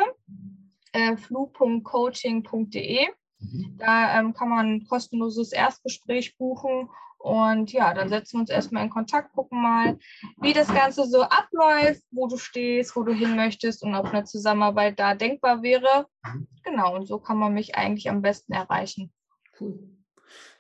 äh, 0.93 1.17
flu.coaching.de. 1.17 3.09
Mhm. 3.41 3.77
Da 3.79 4.19
ähm, 4.19 4.35
kann 4.35 4.49
man 4.49 4.75
ein 4.75 4.87
kostenloses 4.87 5.53
Erstgespräch 5.53 6.37
buchen 6.37 6.89
und 7.25 7.73
ja, 7.73 7.95
dann 7.95 8.11
setzen 8.11 8.35
wir 8.35 8.41
uns 8.41 8.51
erstmal 8.51 8.85
in 8.85 8.91
Kontakt, 8.91 9.33
gucken 9.33 9.63
mal, 9.63 9.99
wie 10.43 10.53
das 10.53 10.69
Ganze 10.69 11.07
so 11.07 11.23
abläuft, 11.23 12.03
wo 12.11 12.29
du 12.29 12.37
stehst, 12.37 12.95
wo 12.97 13.03
du 13.03 13.15
hin 13.15 13.35
möchtest 13.35 13.83
und 13.83 13.95
ob 13.95 14.13
eine 14.13 14.25
Zusammenarbeit 14.25 14.99
da 14.99 15.15
denkbar 15.15 15.63
wäre. 15.63 16.07
Mhm. 16.23 16.47
Genau, 16.63 16.95
und 16.95 17.07
so 17.07 17.19
kann 17.19 17.39
man 17.39 17.55
mich 17.55 17.77
eigentlich 17.77 18.11
am 18.11 18.21
besten 18.21 18.53
erreichen. 18.53 19.11
Cool. 19.59 19.89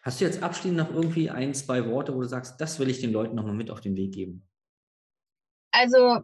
Hast 0.04 0.20
du 0.20 0.26
jetzt 0.26 0.42
abschließend 0.42 0.76
noch 0.76 0.90
irgendwie 0.90 1.30
ein, 1.30 1.54
zwei 1.54 1.88
Worte, 1.88 2.14
wo 2.14 2.20
du 2.20 2.28
sagst, 2.28 2.60
das 2.60 2.78
will 2.78 2.90
ich 2.90 3.00
den 3.00 3.10
Leuten 3.10 3.34
nochmal 3.34 3.54
mit 3.54 3.70
auf 3.70 3.80
den 3.80 3.96
Weg 3.96 4.12
geben? 4.12 4.46
Also 5.72 6.20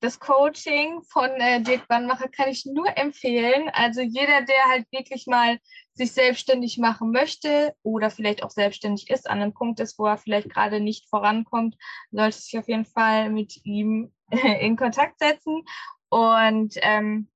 das 0.00 0.18
Coaching 0.18 1.02
von 1.04 1.30
äh, 1.36 1.62
Dirk 1.62 1.88
Wannmacher 1.88 2.28
kann 2.28 2.48
ich 2.48 2.64
nur 2.64 2.96
empfehlen. 2.96 3.70
Also 3.74 4.00
jeder, 4.00 4.42
der 4.42 4.64
halt 4.68 4.90
wirklich 4.90 5.26
mal 5.26 5.58
sich 5.92 6.12
selbstständig 6.12 6.78
machen 6.78 7.12
möchte 7.12 7.76
oder 7.82 8.10
vielleicht 8.10 8.42
auch 8.42 8.50
selbstständig 8.50 9.10
ist, 9.10 9.28
an 9.28 9.42
einem 9.42 9.52
Punkt 9.52 9.78
ist, 9.78 9.98
wo 9.98 10.06
er 10.06 10.16
vielleicht 10.16 10.48
gerade 10.48 10.80
nicht 10.80 11.08
vorankommt, 11.08 11.76
sollte 12.10 12.38
sich 12.38 12.58
auf 12.58 12.68
jeden 12.68 12.86
Fall 12.86 13.30
mit 13.30 13.64
ihm 13.64 14.12
in 14.60 14.76
Kontakt 14.76 15.20
setzen. 15.20 15.62
Und 16.08 16.74
ähm, 16.78 17.28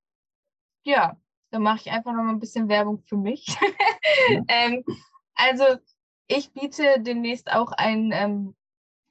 ja, 0.82 1.16
da 1.50 1.58
mache 1.58 1.80
ich 1.84 1.90
einfach 1.92 2.12
noch 2.12 2.22
mal 2.22 2.30
ein 2.30 2.40
bisschen 2.40 2.68
Werbung 2.68 3.04
für 3.06 3.16
mich. 3.16 3.46
ähm, 4.48 4.82
also 5.36 5.64
ich 6.28 6.52
biete 6.52 7.00
demnächst 7.00 7.52
auch 7.52 7.72
ein 7.72 8.10
ähm, 8.12 8.56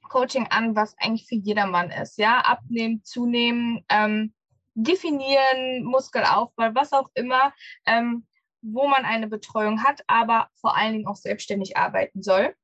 Coaching 0.08 0.46
an, 0.50 0.76
was 0.76 0.96
eigentlich 0.98 1.26
für 1.26 1.34
jedermann 1.34 1.90
ist. 1.90 2.18
Ja, 2.18 2.40
abnehmen, 2.40 3.02
zunehmen, 3.02 3.84
ähm, 3.88 4.34
definieren, 4.74 5.84
Muskelaufbau, 5.84 6.74
was 6.74 6.92
auch 6.92 7.08
immer, 7.14 7.52
ähm, 7.86 8.26
wo 8.62 8.86
man 8.86 9.04
eine 9.04 9.28
Betreuung 9.28 9.82
hat, 9.82 10.02
aber 10.06 10.48
vor 10.60 10.76
allen 10.76 10.92
Dingen 10.92 11.06
auch 11.06 11.16
selbstständig 11.16 11.76
arbeiten 11.76 12.22
soll. 12.22 12.54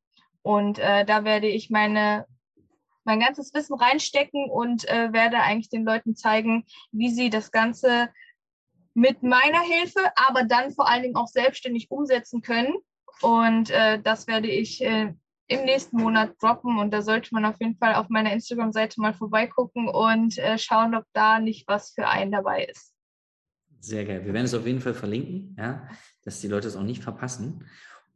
Und 0.43 0.79
äh, 0.79 1.05
da 1.05 1.25
werde 1.25 1.49
ich 1.49 1.71
meine 1.71 2.27
mein 3.05 3.21
ganzes 3.21 3.53
Wissen 3.53 3.75
reinstecken 3.75 4.49
und 4.49 4.89
äh, 4.89 5.13
werde 5.13 5.39
eigentlich 5.39 5.71
den 5.71 5.85
Leuten 5.85 6.15
zeigen, 6.15 6.65
wie 6.93 7.11
sie 7.11 7.31
das 7.31 7.51
Ganze 7.51 8.11
mit 8.95 9.23
meiner 9.23 9.61
Hilfe, 9.61 10.13
aber 10.17 10.45
dann 10.45 10.73
vor 10.73 10.89
allen 10.89 11.03
Dingen 11.03 11.17
auch 11.17 11.27
selbstständig 11.27 11.91
umsetzen 11.91 12.43
können. 12.43 12.75
Und 13.21 13.71
äh, 13.71 14.01
das 14.01 14.27
werde 14.27 14.49
ich 14.49 14.83
äh, 14.83 15.13
im 15.49 15.65
nächsten 15.65 15.99
Monat 15.99 16.35
droppen 16.41 16.79
und 16.79 16.93
da 16.93 17.03
sollte 17.03 17.29
man 17.33 17.45
auf 17.45 17.61
jeden 17.61 17.77
Fall 17.77 17.95
auf 17.95 18.09
meiner 18.09 18.33
Instagram-Seite 18.33 19.01
mal 19.01 19.15
vorbeigucken 19.15 19.89
und 19.89 20.39
äh, 20.39 20.59
schauen, 20.59 20.95
ob 20.95 21.05
da 21.13 21.39
nicht 21.39 21.69
was 21.69 21.93
für 21.93 22.09
einen 22.09 22.33
dabei 22.33 22.65
ist. 22.65 22.95
Sehr 23.81 24.05
geil. 24.05 24.25
Wir 24.25 24.33
werden 24.33 24.47
es 24.47 24.55
auf 24.55 24.67
jeden 24.67 24.81
Fall 24.81 24.95
verlinken, 24.95 25.57
ja, 25.59 25.89
dass 26.25 26.41
die 26.41 26.49
Leute 26.49 26.69
es 26.69 26.77
auch 26.77 26.85
nicht 26.85 27.03
verpassen. 27.03 27.69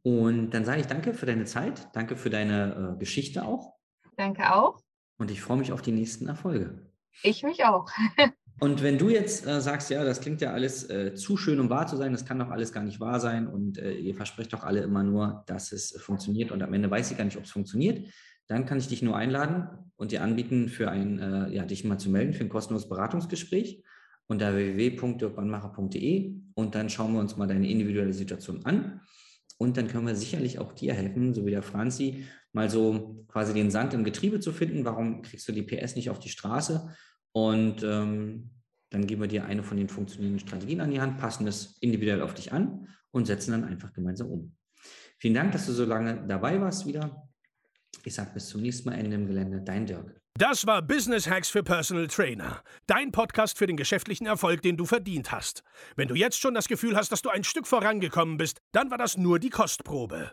Und 0.02 0.50
dann 0.50 0.64
sage 0.64 0.80
ich 0.80 0.87
danke 0.87 1.12
für 1.12 1.26
deine 1.26 1.44
Zeit, 1.44 1.88
danke 1.92 2.16
für 2.16 2.30
deine 2.30 2.94
äh, 2.94 2.98
Geschichte 2.98 3.44
auch. 3.44 3.74
Danke 4.16 4.54
auch. 4.54 4.80
und 5.18 5.30
ich 5.30 5.42
freue 5.42 5.59
mich 5.59 5.72
auf 5.72 5.82
die 5.82 5.92
nächsten 5.92 6.26
Erfolge. 6.28 6.90
Ich 7.22 7.42
mich 7.42 7.64
auch. 7.64 7.90
Und 8.59 8.83
wenn 8.83 8.97
du 8.97 9.11
jetzt 9.11 9.47
äh, 9.47 9.61
sagst, 9.61 9.90
ja, 9.90 10.03
das 10.03 10.21
klingt 10.21 10.40
ja 10.40 10.53
alles 10.53 10.88
äh, 10.88 11.14
zu 11.14 11.37
schön, 11.37 11.61
um 11.61 11.69
wahr 11.69 11.87
zu 11.87 11.97
sein, 11.97 12.12
das 12.12 12.25
kann 12.25 12.38
doch 12.38 12.51
alles 12.51 12.73
gar 12.73 12.83
nicht 12.83 13.01
wahr 13.01 13.21
sein 13.21 13.47
und 13.47 13.79
äh, 13.79 13.92
ihr 13.92 14.14
versprecht 14.14 14.53
doch 14.53 14.64
alle 14.64 14.81
immer 14.81 15.03
nur, 15.03 15.45
dass 15.47 15.73
es 15.73 15.92
funktioniert 16.01 16.51
und 16.53 16.62
am 16.62 16.73
Ende 16.73 16.90
weiß 16.90 17.11
ich 17.11 17.19
gar 17.19 17.25
nicht, 17.25 17.37
ob 17.37 17.45
es 17.45 17.51
funktioniert, 17.51 18.09
dann 18.47 18.64
kann 18.64 18.79
ich 18.79 18.88
dich 18.88 19.03
nur 19.03 19.16
einladen 19.16 19.69
und 19.97 20.12
dir 20.12 20.23
anbieten, 20.23 20.69
für 20.69 20.90
ein, 20.90 21.19
äh, 21.19 21.55
ja, 21.55 21.66
dich 21.66 21.85
mal 21.85 21.99
zu 21.99 22.09
melden 22.09 22.33
für 22.33 22.45
ein 22.45 22.49
kostenloses 22.49 22.88
Beratungsgespräch 22.88 23.83
unter 24.27 24.55
www.dirkwannmacher.de 24.55 26.35
und 26.55 26.75
dann 26.75 26.88
schauen 26.88 27.12
wir 27.12 27.21
uns 27.21 27.37
mal 27.37 27.47
deine 27.47 27.69
individuelle 27.69 28.14
Situation 28.14 28.64
an 28.64 29.03
und 29.59 29.77
dann 29.77 29.88
können 29.88 30.07
wir 30.07 30.14
sicherlich 30.14 30.59
auch 30.59 30.73
dir 30.73 30.95
helfen, 30.95 31.35
so 31.35 31.45
wie 31.45 31.51
der 31.51 31.62
Franzi, 31.62 32.25
mal 32.53 32.71
so 32.71 33.27
quasi 33.29 33.53
den 33.53 33.71
Sand 33.71 33.92
im 33.92 34.05
Getriebe 34.05 34.40
zu 34.40 34.53
finden. 34.53 34.85
Warum 34.85 35.23
kriegst 35.23 35.47
du 35.47 35.53
die 35.53 35.62
PS 35.62 35.95
nicht 35.95 36.09
auf 36.11 36.19
die 36.19 36.29
Straße? 36.29 36.88
Und 37.37 37.83
ähm, 37.83 38.49
dann 38.88 39.07
geben 39.07 39.20
wir 39.20 39.29
dir 39.29 39.44
eine 39.44 39.62
von 39.62 39.77
den 39.77 39.90
funktionierenden 39.90 40.40
Strategien 40.40 40.81
an 40.81 40.90
die 40.90 41.03
Hand, 41.03 41.18
passen 41.18 41.44
das 41.44 41.77
individuell 41.83 42.22
auf 42.22 42.33
dich 42.33 42.51
an 42.51 42.88
und 43.11 43.27
setzen 43.27 43.51
dann 43.51 43.64
einfach 43.64 43.92
gemeinsam 43.92 44.31
um. 44.31 44.57
Vielen 45.18 45.35
Dank, 45.35 45.53
dass 45.53 45.66
du 45.66 45.72
so 45.72 45.85
lange 45.85 46.27
dabei 46.27 46.59
warst 46.62 46.87
wieder. 46.87 47.29
Ich 48.05 48.14
sage 48.14 48.31
bis 48.33 48.49
zum 48.49 48.62
nächsten 48.62 48.88
Mal 48.88 48.94
Ende 48.94 49.16
im 49.16 49.27
Gelände. 49.27 49.61
Dein 49.61 49.85
Dirk. 49.85 50.18
Das 50.38 50.66
war 50.66 50.81
Business 50.81 51.29
Hacks 51.29 51.51
für 51.51 51.62
Personal 51.62 52.07
Trainer. 52.07 52.62
Dein 52.87 53.12
Podcast 53.12 53.59
für 53.59 53.66
den 53.66 53.77
geschäftlichen 53.77 54.27
Erfolg, 54.27 54.62
den 54.62 54.79
du 54.79 54.87
verdient 54.87 55.31
hast. 55.31 55.62
Wenn 55.94 56.09
du 56.09 56.14
jetzt 56.14 56.40
schon 56.40 56.55
das 56.55 56.68
Gefühl 56.68 56.96
hast, 56.96 57.12
dass 57.12 57.20
du 57.20 57.29
ein 57.29 57.44
Stück 57.44 57.66
vorangekommen 57.66 58.38
bist, 58.38 58.62
dann 58.72 58.90
war 58.90 58.96
das 58.96 59.18
nur 59.18 59.38
die 59.40 59.51
Kostprobe. 59.51 60.33